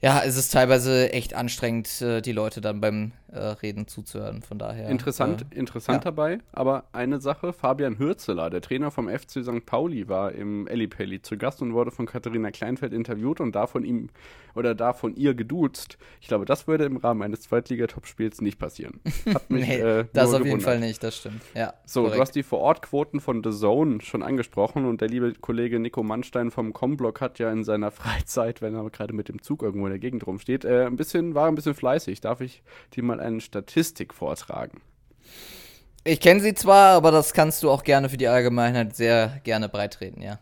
[0.00, 4.42] Ja, es ist teilweise echt anstrengend, äh, die Leute dann beim Reden zuzuhören.
[4.42, 4.88] Von daher.
[4.88, 6.10] Interessant, äh, interessant ja.
[6.10, 9.64] dabei, aber eine Sache: Fabian Hürzeler, der Trainer vom FC St.
[9.66, 13.84] Pauli, war im Ellipelli zu Gast und wurde von Katharina Kleinfeld interviewt und da von
[13.84, 14.08] ihm
[14.54, 15.98] oder da von ihr geduzt.
[16.20, 19.00] Ich glaube, das würde im Rahmen eines Zweitliga-Topspiels nicht passieren.
[19.34, 20.46] Hat mich, nee, äh, das auf gewundert.
[20.46, 21.42] jeden Fall nicht, das stimmt.
[21.54, 22.16] Ja, so, korrekt.
[22.16, 26.50] du hast die Vorortquoten von The Zone schon angesprochen und der liebe Kollege Nico Mannstein
[26.50, 29.92] vom Comblog hat ja in seiner Freizeit, wenn er gerade mit dem Zug irgendwo in
[29.92, 32.20] der Gegend rumsteht, äh, ein bisschen, war ein bisschen fleißig.
[32.20, 32.62] Darf ich
[32.94, 34.80] dir mal eine Statistik vortragen?
[36.04, 39.68] Ich kenne sie zwar, aber das kannst du auch gerne für die Allgemeinheit sehr gerne
[39.68, 40.38] breitreden, ja.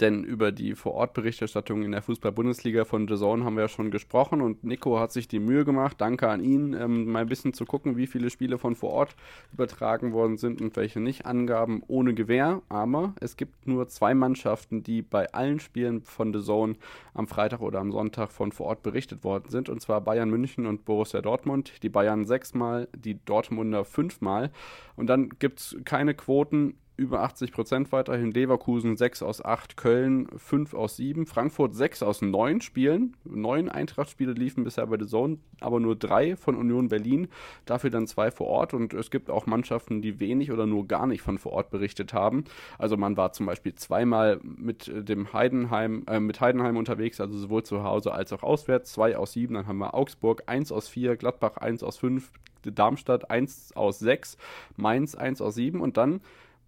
[0.00, 4.40] Denn über die Vorortberichterstattung in der Fußball-Bundesliga von The Zone haben wir ja schon gesprochen
[4.40, 7.64] und Nico hat sich die Mühe gemacht, danke an ihn, ähm, mal ein bisschen zu
[7.64, 9.16] gucken, wie viele Spiele von vor Ort
[9.52, 11.26] übertragen worden sind und welche nicht.
[11.26, 16.40] Angaben ohne Gewähr, aber es gibt nur zwei Mannschaften, die bei allen Spielen von The
[16.40, 16.76] Zone
[17.14, 20.66] am Freitag oder am Sonntag von vor Ort berichtet worden sind, und zwar Bayern München
[20.66, 21.72] und Borussia Dortmund.
[21.82, 24.50] Die Bayern sechsmal, die Dortmunder fünfmal.
[24.96, 28.30] Und dann gibt es keine Quoten über 80 Prozent weiterhin.
[28.30, 33.16] Leverkusen 6 aus 8, Köln 5 aus 7, Frankfurt 6 aus 9 Spielen.
[33.24, 37.28] Neun Eintracht-Spiele liefen bisher bei der Zone, aber nur drei von Union Berlin.
[37.64, 41.06] Dafür dann zwei vor Ort und es gibt auch Mannschaften, die wenig oder nur gar
[41.06, 42.44] nicht von vor Ort berichtet haben.
[42.78, 47.62] Also man war zum Beispiel zweimal mit dem Heidenheim, äh, mit Heidenheim unterwegs, also sowohl
[47.62, 48.92] zu Hause als auch auswärts.
[48.92, 52.30] Zwei aus 7, dann haben wir Augsburg 1 aus 4, Gladbach 1 aus 5,
[52.62, 54.36] Darmstadt 1 aus 6,
[54.76, 56.20] Mainz 1 aus 7 und dann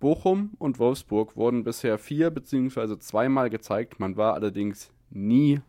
[0.02, 2.98] Bochum und Wolfsburg wurden bisher vier bzw.
[2.98, 4.00] zweimal gezeigt.
[4.00, 5.60] Man war allerdings nie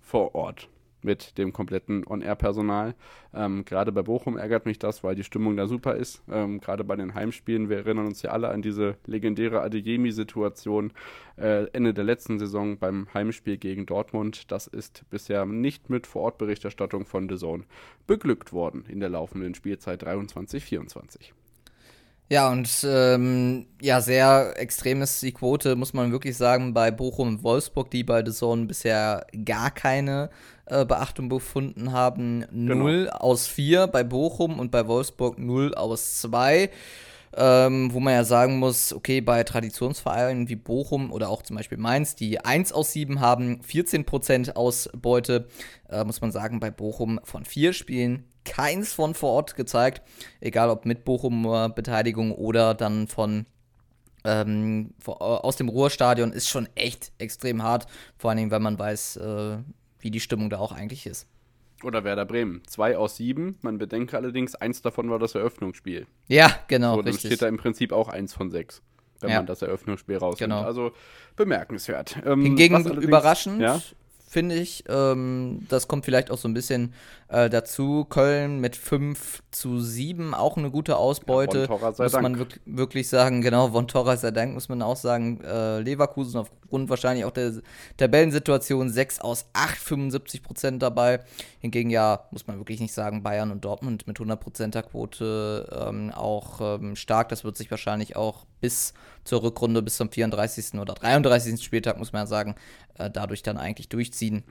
[0.00, 0.68] vor Ort
[1.02, 2.96] mit dem kompletten On-Air-Personal.
[3.32, 6.20] Ähm, Gerade bei Bochum ärgert mich das, weil die Stimmung da super ist.
[6.28, 10.92] Ähm, Gerade bei den Heimspielen, wir erinnern uns ja alle an diese legendäre Adeyemi-Situation
[11.36, 14.50] äh, Ende der letzten Saison beim Heimspiel gegen Dortmund.
[14.50, 17.62] Das ist bisher nicht mit Vorortberichterstattung von The Zone
[18.08, 21.30] beglückt worden in der laufenden Spielzeit 23-24.
[22.28, 27.28] Ja, und ähm, ja, sehr extrem ist die Quote, muss man wirklich sagen, bei Bochum
[27.28, 30.30] und Wolfsburg, die bei The Zone bisher gar keine
[30.66, 32.44] äh, Beachtung befunden haben.
[32.50, 32.74] Genau.
[32.74, 36.70] 0 aus 4 bei Bochum und bei Wolfsburg 0 aus 2.
[37.38, 41.76] Ähm, wo man ja sagen muss, okay, bei Traditionsvereinen wie Bochum oder auch zum Beispiel
[41.76, 45.46] Mainz, die 1 aus 7 haben, 14% Ausbeute,
[45.90, 50.00] äh, muss man sagen, bei Bochum von 4 Spielen keins von vor Ort gezeigt,
[50.40, 53.44] egal ob mit Bochumer Beteiligung oder dann von
[54.24, 57.86] ähm, aus dem Ruhrstadion, ist schon echt extrem hart,
[58.16, 59.58] vor allen Dingen, wenn man weiß, äh,
[60.00, 61.26] wie die Stimmung da auch eigentlich ist.
[61.82, 62.62] Oder Werder Bremen.
[62.66, 63.58] Zwei aus sieben.
[63.60, 66.06] Man bedenke allerdings, eins davon war das Eröffnungsspiel.
[66.26, 66.96] Ja, genau.
[66.96, 67.30] So, dann richtig.
[67.30, 68.82] steht da im Prinzip auch eins von sechs,
[69.20, 69.36] wenn ja.
[69.36, 70.52] man das Eröffnungsspiel rausnimmt.
[70.52, 70.62] Genau.
[70.62, 70.92] Also
[71.36, 72.16] bemerkenswert.
[72.24, 73.80] Ähm, Hingegen überraschend ja?
[74.28, 74.84] Finde ich.
[74.88, 76.92] Ähm, das kommt vielleicht auch so ein bisschen
[77.28, 78.04] äh, dazu.
[78.04, 81.68] Köln mit 5 zu 7, auch eine gute Ausbeute.
[81.70, 82.22] Ja, Von muss Dank.
[82.22, 85.40] man wirk wirklich sagen, genau, Von Torra sei Dank, muss man auch sagen.
[85.42, 87.52] Äh, Leverkusen aufgrund wahrscheinlich auch der
[87.96, 91.20] Tabellensituation 6 aus 8, 75 Prozent dabei.
[91.60, 96.12] Hingegen ja, muss man wirklich nicht sagen, Bayern und Dortmund mit 100 Prozenter Quote ähm,
[96.12, 97.28] auch ähm, stark.
[97.28, 100.74] Das wird sich wahrscheinlich auch bis zur Rückrunde, bis zum 34.
[100.74, 101.62] oder 33.
[101.62, 102.54] Spieltag, muss man ja sagen,
[102.98, 104.15] äh, dadurch dann eigentlich durchziehen.
[104.16, 104.42] 金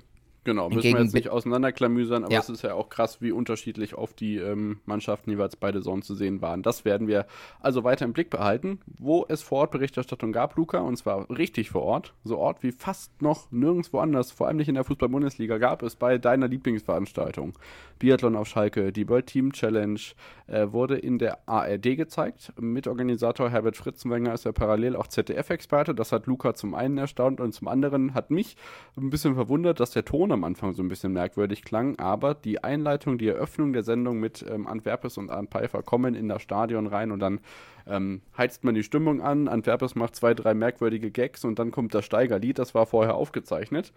[0.46, 2.39] Genau, müssen wir jetzt nicht auseinanderklamüsern, aber ja.
[2.39, 6.14] es ist ja auch krass, wie unterschiedlich oft die ähm, Mannschaften jeweils beide Zonen zu
[6.14, 6.62] sehen waren.
[6.62, 7.26] Das werden wir
[7.60, 11.72] also weiter im Blick behalten, wo es vor Ort Berichterstattung gab, Luca, und zwar richtig
[11.72, 12.14] vor Ort.
[12.24, 15.96] So Ort wie fast noch nirgendwo anders, vor allem nicht in der Fußball-Bundesliga, gab es
[15.96, 17.54] bei deiner Lieblingsveranstaltung.
[17.98, 20.00] Biathlon auf Schalke, die World Team Challenge
[20.46, 22.54] äh, wurde in der ARD gezeigt.
[22.60, 25.96] Mitorganisator Herbert Fritzenwenger ist ja parallel auch ZDF-Experte.
[25.96, 28.58] Das hat Luca zum einen erstaunt und zum anderen hat mich
[28.96, 32.64] ein bisschen verwundert, dass der Ton am Anfang so ein bisschen merkwürdig klang, aber die
[32.64, 36.86] Einleitung, die Eröffnung der Sendung mit ähm, Antwerpes und Arndt Pfeiffer kommen in das Stadion
[36.86, 37.40] rein und dann
[37.88, 41.96] ähm, heizt man die Stimmung an, Antwerpes macht zwei, drei merkwürdige Gags und dann kommt
[41.96, 43.92] das Steigerlied, das war vorher aufgezeichnet.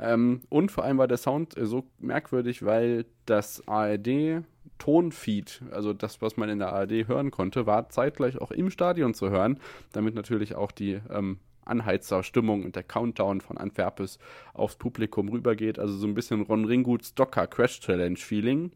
[0.00, 4.44] Ähm, und vor allem war der Sound äh, so merkwürdig, weil das ARD
[4.78, 9.12] Tonfeed, also das, was man in der ARD hören konnte, war zeitgleich auch im Stadion
[9.12, 9.58] zu hören,
[9.92, 14.18] damit natürlich auch die ähm, Anheizerstimmung und der Countdown von Antwerpes
[14.54, 15.78] aufs Publikum rübergeht.
[15.78, 18.72] Also so ein bisschen Ron Ringguts Docker Crash Challenge Feeling.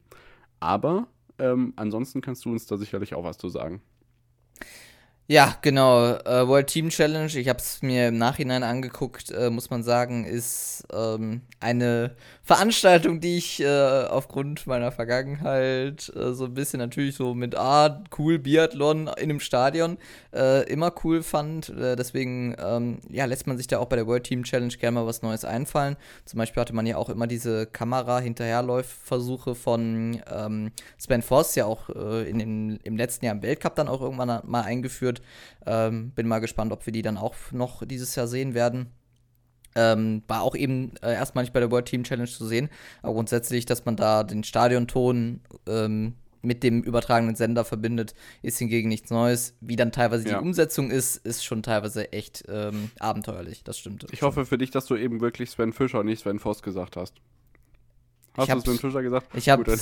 [0.61, 3.83] Aber ähm, ansonsten kannst du uns da sicherlich auch was zu sagen.
[5.29, 6.17] Ja, genau.
[6.17, 10.25] Äh, World Team Challenge, ich habe es mir im Nachhinein angeguckt, äh, muss man sagen,
[10.25, 13.67] ist ähm, eine Veranstaltung, die ich äh,
[14.11, 19.41] aufgrund meiner Vergangenheit äh, so ein bisschen natürlich so mit, ah, cool, Biathlon in einem
[19.41, 19.97] Stadion
[20.35, 21.69] äh, immer cool fand.
[21.71, 24.97] Äh, deswegen, ähm, ja, lässt man sich da auch bei der World Team Challenge gerne
[24.97, 25.97] mal was Neues einfallen.
[26.27, 31.89] Zum Beispiel hatte man ja auch immer diese Kamera-Hinterherläuft-Versuche von ähm, Sven Voss, ja auch
[31.91, 35.12] in den, im letzten Jahr im Weltcup dann auch irgendwann mal eingeführt
[35.67, 38.87] ähm, bin mal gespannt, ob wir die dann auch noch dieses Jahr sehen werden.
[39.75, 42.69] Ähm, war auch eben äh, erstmal nicht bei der World Team Challenge zu sehen,
[43.01, 48.89] aber grundsätzlich, dass man da den Stadionton ähm, mit dem übertragenen Sender verbindet, ist hingegen
[48.89, 49.55] nichts Neues.
[49.61, 50.39] Wie dann teilweise ja.
[50.39, 53.65] die Umsetzung ist, ist schon teilweise echt ähm, abenteuerlich.
[53.65, 54.07] Das stimmt.
[54.11, 56.97] Ich hoffe für dich, dass du eben wirklich Sven Fischer und nicht Sven Voss gesagt
[56.97, 57.15] hast.
[58.37, 59.27] Hast ich du Sven Fischer gesagt?
[59.35, 59.77] Ich habe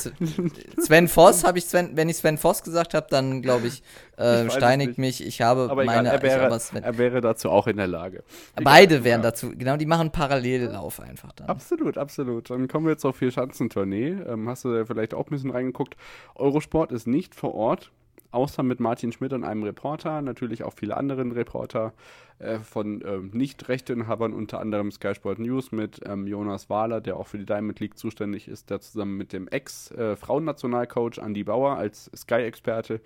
[0.78, 3.82] Sven Voss, habe ich Sven, wenn ich Sven Voss gesagt habe, dann glaube ich,
[4.18, 5.24] äh, ich steinigt mich.
[5.24, 6.08] Ich habe aber meine.
[6.08, 8.24] Egal, er, wäre, er wäre dazu auch in der Lage.
[8.56, 9.30] Beide egal, wären ja.
[9.30, 11.48] dazu, genau, die machen Parallellauf einfach dann.
[11.48, 12.50] Absolut, absolut.
[12.50, 14.16] Dann kommen wir jetzt auf vier Schanzentournee.
[14.26, 15.96] Ähm, hast du da vielleicht auch ein bisschen reingeguckt?
[16.34, 17.92] Eurosport ist nicht vor Ort
[18.32, 21.92] außer mit Martin Schmidt und einem Reporter, natürlich auch viele anderen Reporter
[22.38, 27.26] äh, von äh, Nicht-Rechteinhabern, unter anderem Sky Sport News mit ähm, Jonas Wahler, der auch
[27.26, 32.10] für die Diamond League zuständig ist, der zusammen mit dem Ex-Frauennationalcoach äh, Andy Bauer als
[32.16, 33.00] Sky-Experte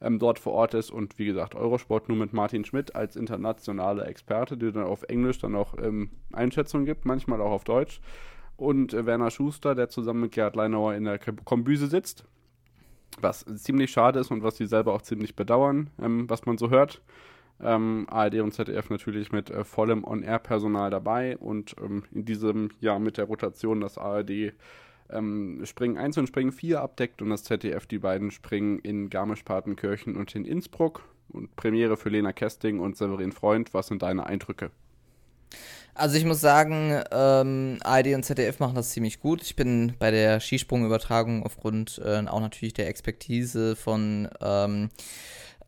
[0.00, 4.08] ähm, dort vor Ort ist und wie gesagt Eurosport nur mit Martin Schmidt als internationaler
[4.08, 8.00] Experte, der dann auf Englisch dann auch ähm, Einschätzungen gibt, manchmal auch auf Deutsch.
[8.56, 12.24] Und äh, Werner Schuster, der zusammen mit Gerhard Leinauer in der Kombüse sitzt
[13.20, 16.70] was ziemlich schade ist und was sie selber auch ziemlich bedauern, ähm, was man so
[16.70, 17.00] hört.
[17.62, 22.98] Ähm, ARD und ZDF natürlich mit äh, vollem On-Air-Personal dabei und ähm, in diesem Jahr
[22.98, 24.54] mit der Rotation, dass ARD
[25.10, 30.16] ähm, Springen 1 und Springen 4 abdeckt und das ZDF die beiden Springen in Garmisch-Partenkirchen
[30.16, 31.02] und in Innsbruck.
[31.28, 33.72] Und Premiere für Lena Kesting und Severin Freund.
[33.72, 34.70] Was sind deine Eindrücke?
[36.00, 39.42] Also ich muss sagen, ähm, ARD und ZDF machen das ziemlich gut.
[39.42, 44.88] Ich bin bei der Skisprungübertragung aufgrund äh, auch natürlich der Expertise von ähm,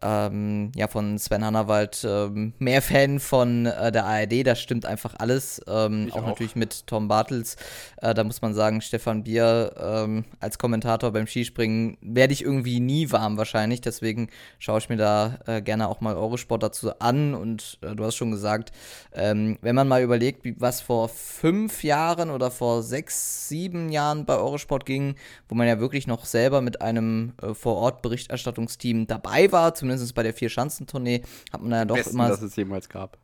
[0.02, 5.14] ähm, ja, von Sven Hannawald ähm, mehr Fan von äh, der ARD, da stimmt einfach
[5.18, 5.60] alles.
[5.66, 7.56] Ähm, auch, auch, natürlich mit Tom Bartels.
[7.98, 12.80] Äh, da muss man sagen, Stefan Bier ähm, als Kommentator beim Skispringen werde ich irgendwie
[12.80, 13.80] nie warm wahrscheinlich.
[13.80, 14.28] Deswegen
[14.58, 17.34] schaue ich mir da äh, gerne auch mal Eurosport dazu an.
[17.34, 18.72] Und äh, du hast schon gesagt,
[19.14, 24.24] ähm, wenn man mal überlegt, wie, was vor fünf Jahren oder vor sechs, sieben Jahren
[24.24, 25.14] bei Eurosport ging,
[25.48, 30.22] wo man ja wirklich noch selber mit einem äh, Vor-Ort-Berichterstattungsteam dabei war, zumindest zumindest bei
[30.22, 31.22] der Vier-Schanzentournee,
[31.52, 32.36] hat man ja doch Besten, immer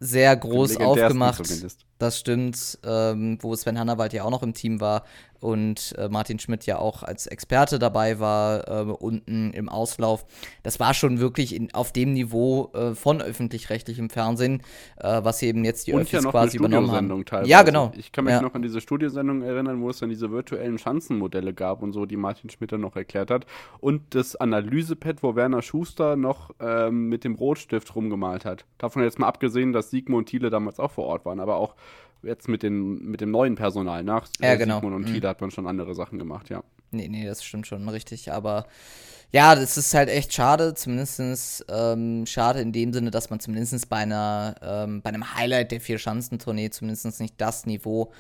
[0.00, 1.44] sehr groß aufgemacht.
[1.44, 1.84] Zumindest.
[1.98, 5.04] Das stimmt, ähm, wo Sven Hannawald ja auch noch im Team war
[5.40, 10.26] und äh, Martin Schmidt ja auch als Experte dabei war, äh, unten im Auslauf.
[10.62, 14.62] Das war schon wirklich in, auf dem Niveau äh, von öffentlich-rechtlichem Fernsehen,
[14.98, 17.24] äh, was eben jetzt die Öffis ja quasi übernommen haben.
[17.24, 17.50] Teilweise.
[17.50, 17.92] Ja, genau.
[17.96, 18.42] Ich kann mich ja.
[18.42, 22.16] noch an diese Studiosendung erinnern, wo es dann diese virtuellen Schanzenmodelle gab und so, die
[22.16, 23.46] Martin Schmidt dann noch erklärt hat.
[23.80, 28.64] Und das Analysepad, wo Werner Schuster noch ähm, mit dem Rotstift rumgemalt hat.
[28.78, 31.74] Davon jetzt mal abgesehen, dass Sigmund und Thiele damals auch vor Ort waren, aber auch
[32.22, 34.76] jetzt mit, den, mit dem neuen Personal nach ja, genau.
[34.76, 35.14] Sigmund und mhm.
[35.14, 36.62] Thiele hat man schon andere Sachen gemacht, ja.
[36.90, 38.66] Nee, nee, das stimmt schon richtig, aber
[39.30, 43.88] ja, das ist halt echt schade, zumindest ähm, schade in dem Sinne, dass man zumindest
[43.90, 48.10] bei einer, ähm, bei einem Highlight der Vier-Schanzentournee zumindest nicht das Niveau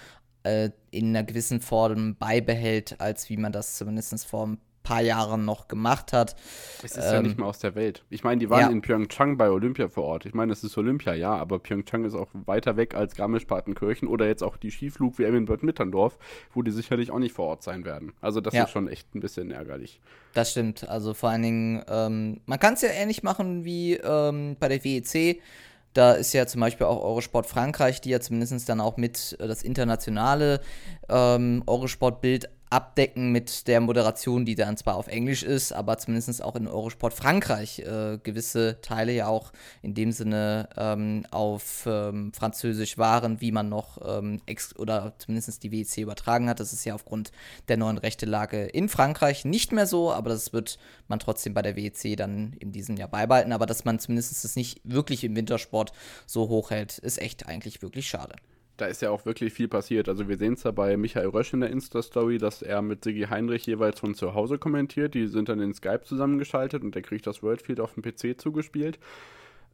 [0.42, 4.58] äh, in einer gewissen Form beibehält, als wie man das zumindest vor ein
[4.88, 6.34] paar Jahren noch gemacht hat.
[6.82, 8.04] Es ist ähm, ja nicht ähm, mehr aus der Welt.
[8.08, 8.68] Ich meine, die waren ja.
[8.68, 10.24] in Pyeongchang bei Olympia vor Ort.
[10.24, 14.26] Ich meine, es ist Olympia, ja, aber Pyeongchang ist auch weiter weg als Garmisch-Partenkirchen oder
[14.26, 16.18] jetzt auch die Skiflug-WM in Bad Mitterndorf,
[16.54, 18.12] wo die sicherlich auch nicht vor Ort sein werden.
[18.22, 18.64] Also das ja.
[18.64, 20.00] ist schon echt ein bisschen ärgerlich.
[20.32, 20.88] Das stimmt.
[20.88, 24.82] Also vor allen Dingen, ähm, man kann es ja ähnlich machen wie ähm, bei der
[24.82, 25.42] WEC.
[25.92, 29.48] Da ist ja zum Beispiel auch Eurosport Frankreich, die ja zumindest dann auch mit äh,
[29.48, 30.60] das internationale
[31.08, 36.56] ähm, Eurosport-Bild abdecken mit der Moderation, die dann zwar auf Englisch ist, aber zumindest auch
[36.56, 39.52] in Eurosport Frankreich äh, gewisse Teile ja auch
[39.82, 44.40] in dem Sinne ähm, auf ähm, Französisch waren, wie man noch ähm,
[44.76, 46.60] oder zumindest die WEC übertragen hat.
[46.60, 47.32] Das ist ja aufgrund
[47.68, 51.76] der neuen Rechtelage in Frankreich nicht mehr so, aber das wird man trotzdem bei der
[51.76, 53.52] WEC dann in diesem Jahr beibehalten.
[53.52, 55.92] Aber dass man zumindest das nicht wirklich im Wintersport
[56.26, 58.36] so hoch hält, ist echt eigentlich wirklich schade
[58.78, 60.08] da ist ja auch wirklich viel passiert.
[60.08, 63.26] Also wir sehen es ja bei Michael Rösch in der Insta-Story, dass er mit Sigi
[63.28, 65.14] Heinrich jeweils von zu Hause kommentiert.
[65.14, 68.98] Die sind dann in Skype zusammengeschaltet und der kriegt das Worldfield auf dem PC zugespielt.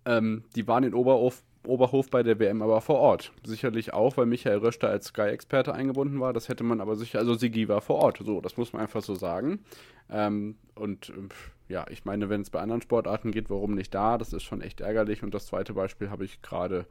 [0.07, 3.33] Ähm, die waren in Oberhof, Oberhof bei der WM aber vor Ort.
[3.45, 6.33] Sicherlich auch, weil Michael Rösch da als Sky-Experte eingebunden war.
[6.33, 8.23] Das hätte man aber sicher, also Sigi war vor Ort.
[8.25, 9.61] So, das muss man einfach so sagen.
[10.11, 11.13] Ähm, und
[11.69, 14.17] ja, ich meine, wenn es bei anderen Sportarten geht, warum nicht da?
[14.17, 15.23] Das ist schon echt ärgerlich.
[15.23, 16.87] Und das zweite Beispiel habe ich gerade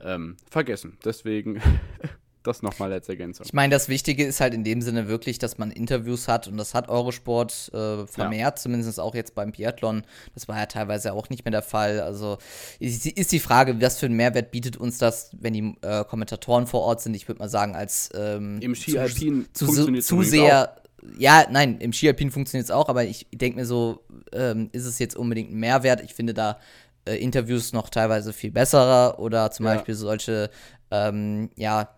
[0.00, 0.98] ähm, vergessen.
[1.04, 1.60] Deswegen
[2.42, 3.46] das nochmal als Ergänzung.
[3.46, 6.56] Ich meine, das Wichtige ist halt in dem Sinne wirklich, dass man Interviews hat und
[6.56, 8.62] das hat Eurosport äh, vermehrt, ja.
[8.62, 10.02] zumindest auch jetzt beim Biathlon.
[10.34, 12.00] Das war ja teilweise auch nicht mehr der Fall.
[12.00, 12.38] Also
[12.78, 16.66] ist, ist die Frage, was für einen Mehrwert bietet uns das, wenn die äh, Kommentatoren
[16.66, 17.14] vor Ort sind?
[17.14, 20.76] Ich würde mal sagen, als ähm, im Ski Alpin zu, zu, zu sehr.
[21.18, 24.86] Ja, nein, im Ski Alpin funktioniert es auch, aber ich denke mir so, ähm, ist
[24.86, 26.00] es jetzt unbedingt ein Mehrwert?
[26.00, 26.60] Ich finde da
[27.04, 29.74] äh, Interviews noch teilweise viel besserer oder zum ja.
[29.74, 30.50] Beispiel solche,
[30.90, 31.94] ähm, ja,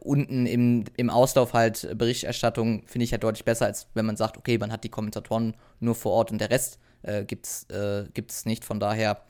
[0.00, 4.36] unten im, im Auslauf halt Berichterstattung finde ich halt deutlich besser, als wenn man sagt,
[4.38, 8.46] okay, man hat die Kommentatoren nur vor Ort und der Rest äh, gibt's, äh, gibt's
[8.46, 8.64] nicht.
[8.64, 9.20] Von daher,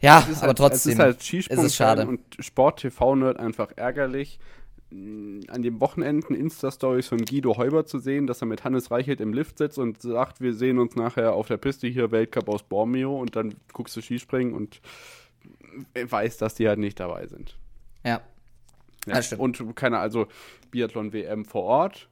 [0.00, 2.06] ja, aber halt, trotzdem, es ist, halt es ist schade.
[2.06, 4.38] Und Sport-TV-Nerd einfach ärgerlich
[5.48, 9.32] an den Wochenenden Insta-Stories von Guido Heuber zu sehen, dass er mit Hannes Reichelt im
[9.32, 13.18] Lift sitzt und sagt, wir sehen uns nachher auf der Piste hier Weltcup aus Bormio
[13.18, 14.80] und dann guckst du Skispringen und
[15.94, 17.56] weiß, dass die halt nicht dabei sind.
[18.04, 18.20] Ja.
[19.06, 19.14] ja.
[19.14, 19.40] Das stimmt.
[19.40, 20.26] Und keine, also
[20.70, 22.08] Biathlon-WM vor Ort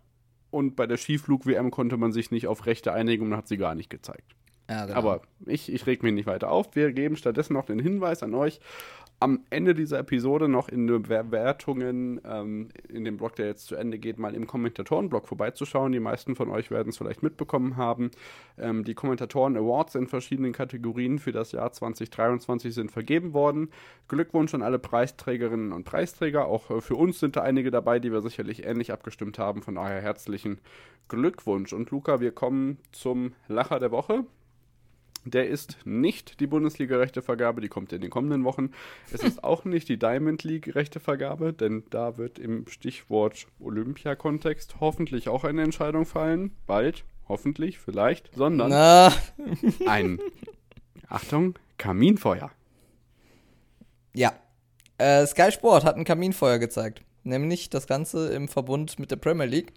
[0.51, 3.75] und bei der Skiflug-WM konnte man sich nicht auf Rechte einigen und hat sie gar
[3.75, 4.35] nicht gezeigt.
[4.71, 4.99] Ja, genau.
[4.99, 6.77] Aber ich, ich reg mich nicht weiter auf.
[6.77, 8.61] Wir geben stattdessen noch den Hinweis an euch,
[9.21, 13.77] am Ende dieser Episode noch in den Bewertungen, ähm, in dem Blog, der jetzt zu
[13.77, 15.93] Ende geht, mal im Kommentatorenblog vorbeizuschauen.
[15.93, 18.11] Die meisten von euch werden es vielleicht mitbekommen haben.
[18.59, 23.69] Ähm, die Kommentatoren Awards in verschiedenen Kategorien für das Jahr 2023 sind vergeben worden.
[24.09, 26.47] Glückwunsch an alle Preisträgerinnen und Preisträger.
[26.47, 29.61] Auch äh, für uns sind da einige dabei, die wir sicherlich ähnlich abgestimmt haben.
[29.61, 30.61] Von daher herzlichen
[31.09, 31.75] Glückwunsch.
[31.75, 34.25] Und Luca, wir kommen zum Lacher der Woche.
[35.25, 38.71] Der ist nicht die Bundesliga-Rechtevergabe, die kommt in den kommenden Wochen.
[39.13, 45.45] Es ist auch nicht die Diamond League-Rechtevergabe, denn da wird im Stichwort Olympia-Kontext hoffentlich auch
[45.45, 46.53] eine Entscheidung fallen.
[46.67, 49.13] Bald, hoffentlich, vielleicht, sondern Na.
[49.87, 50.21] ein,
[51.09, 52.51] Achtung, Kaminfeuer.
[54.15, 54.33] Ja.
[54.97, 57.03] Äh, Sky Sport hat ein Kaminfeuer gezeigt.
[57.25, 59.73] Nämlich das Ganze im Verbund mit der Premier League.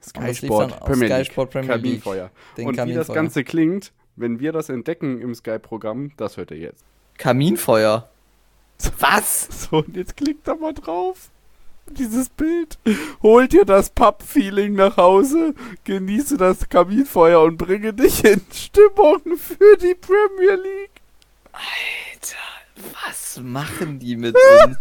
[0.00, 2.02] Sky Sport Premier, Sky Sport Premier League.
[2.02, 2.30] Kaminfeuer.
[2.56, 2.86] Und Kaminfeuer.
[2.86, 6.84] wie das Ganze klingt, wenn wir das entdecken im Skype-Programm, das hört ihr jetzt.
[7.16, 8.08] Kaminfeuer.
[8.98, 9.48] Was?
[9.70, 11.30] So, und jetzt klickt da mal drauf.
[11.90, 12.78] Dieses Bild.
[13.22, 15.54] Hol dir das Pub-Feeling nach Hause,
[15.84, 21.00] genieße das Kaminfeuer und bringe dich in Stimmung für die Premier League.
[21.52, 22.36] Alter,
[23.04, 24.76] was machen die mit uns?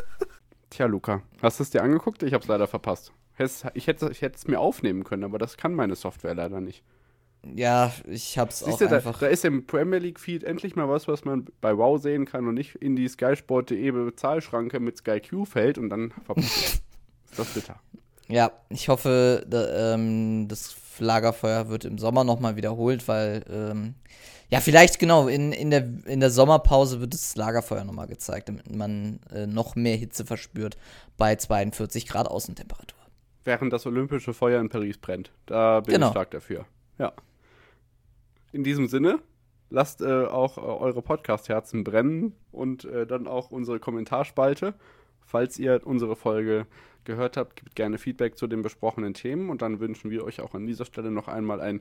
[0.70, 2.22] Tja, Luca, hast du es dir angeguckt?
[2.22, 3.12] Ich hab's leider verpasst.
[3.74, 6.82] Ich hätte es mir aufnehmen können, aber das kann meine Software leider nicht.
[7.54, 9.18] Ja, ich hab's Siehst auch du, einfach.
[9.18, 12.24] Da, da, ist im Premier League Feed endlich mal was, was man bei Wow sehen
[12.24, 16.82] kann und nicht in die skysport.de Bezahlschranke mit Sky Q fällt und dann ist
[17.36, 17.80] das bitter.
[18.28, 23.94] Ja, ich hoffe, da, ähm, das Lagerfeuer wird im Sommer nochmal wiederholt, weil, ähm,
[24.48, 28.74] ja, vielleicht genau, in, in, der, in der Sommerpause wird das Lagerfeuer nochmal gezeigt, damit
[28.74, 30.78] man äh, noch mehr Hitze verspürt
[31.18, 32.98] bei 42 Grad Außentemperatur.
[33.42, 35.30] Während das olympische Feuer in Paris brennt.
[35.44, 36.06] Da bin genau.
[36.06, 36.64] ich stark dafür.
[36.98, 37.12] Ja
[38.54, 39.18] in diesem Sinne,
[39.70, 44.74] lasst äh, auch äh, eure Podcast-Herzen brennen und äh, dann auch unsere Kommentarspalte.
[45.20, 46.66] Falls ihr unsere Folge
[47.04, 50.54] gehört habt, gebt gerne Feedback zu den besprochenen Themen und dann wünschen wir euch auch
[50.54, 51.80] an dieser Stelle noch einmal ein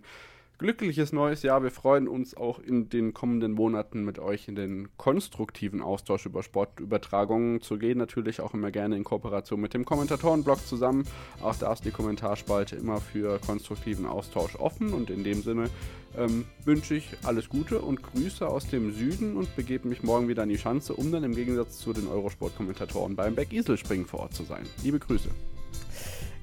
[0.64, 1.62] glückliches neues Jahr.
[1.62, 6.42] Wir freuen uns auch in den kommenden Monaten mit euch in den konstruktiven Austausch über
[6.42, 7.98] Sportübertragungen zu gehen.
[7.98, 11.06] Natürlich auch immer gerne in Kooperation mit dem Kommentatorenblog zusammen.
[11.42, 15.70] Auch da ist die Kommentarspalte immer für konstruktiven Austausch offen und in dem Sinne
[16.18, 20.44] ähm, wünsche ich alles Gute und Grüße aus dem Süden und begebe mich morgen wieder
[20.44, 24.44] an die Schanze, um dann im Gegensatz zu den Eurosport-Kommentatoren beim Berg-Isel-Springen vor Ort zu
[24.44, 24.64] sein.
[24.82, 25.28] Liebe Grüße.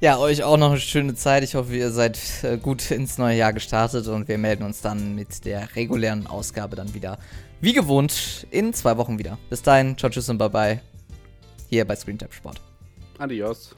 [0.03, 1.45] Ja, euch auch noch eine schöne Zeit.
[1.45, 5.15] Ich hoffe, ihr seid äh, gut ins neue Jahr gestartet und wir melden uns dann
[5.15, 7.19] mit der regulären Ausgabe dann wieder,
[7.61, 9.37] wie gewohnt, in zwei Wochen wieder.
[9.51, 10.81] Bis dahin, ciao, tschüss und bye bye.
[11.69, 12.63] Hier bei Screentap Sport.
[13.19, 13.77] Adios.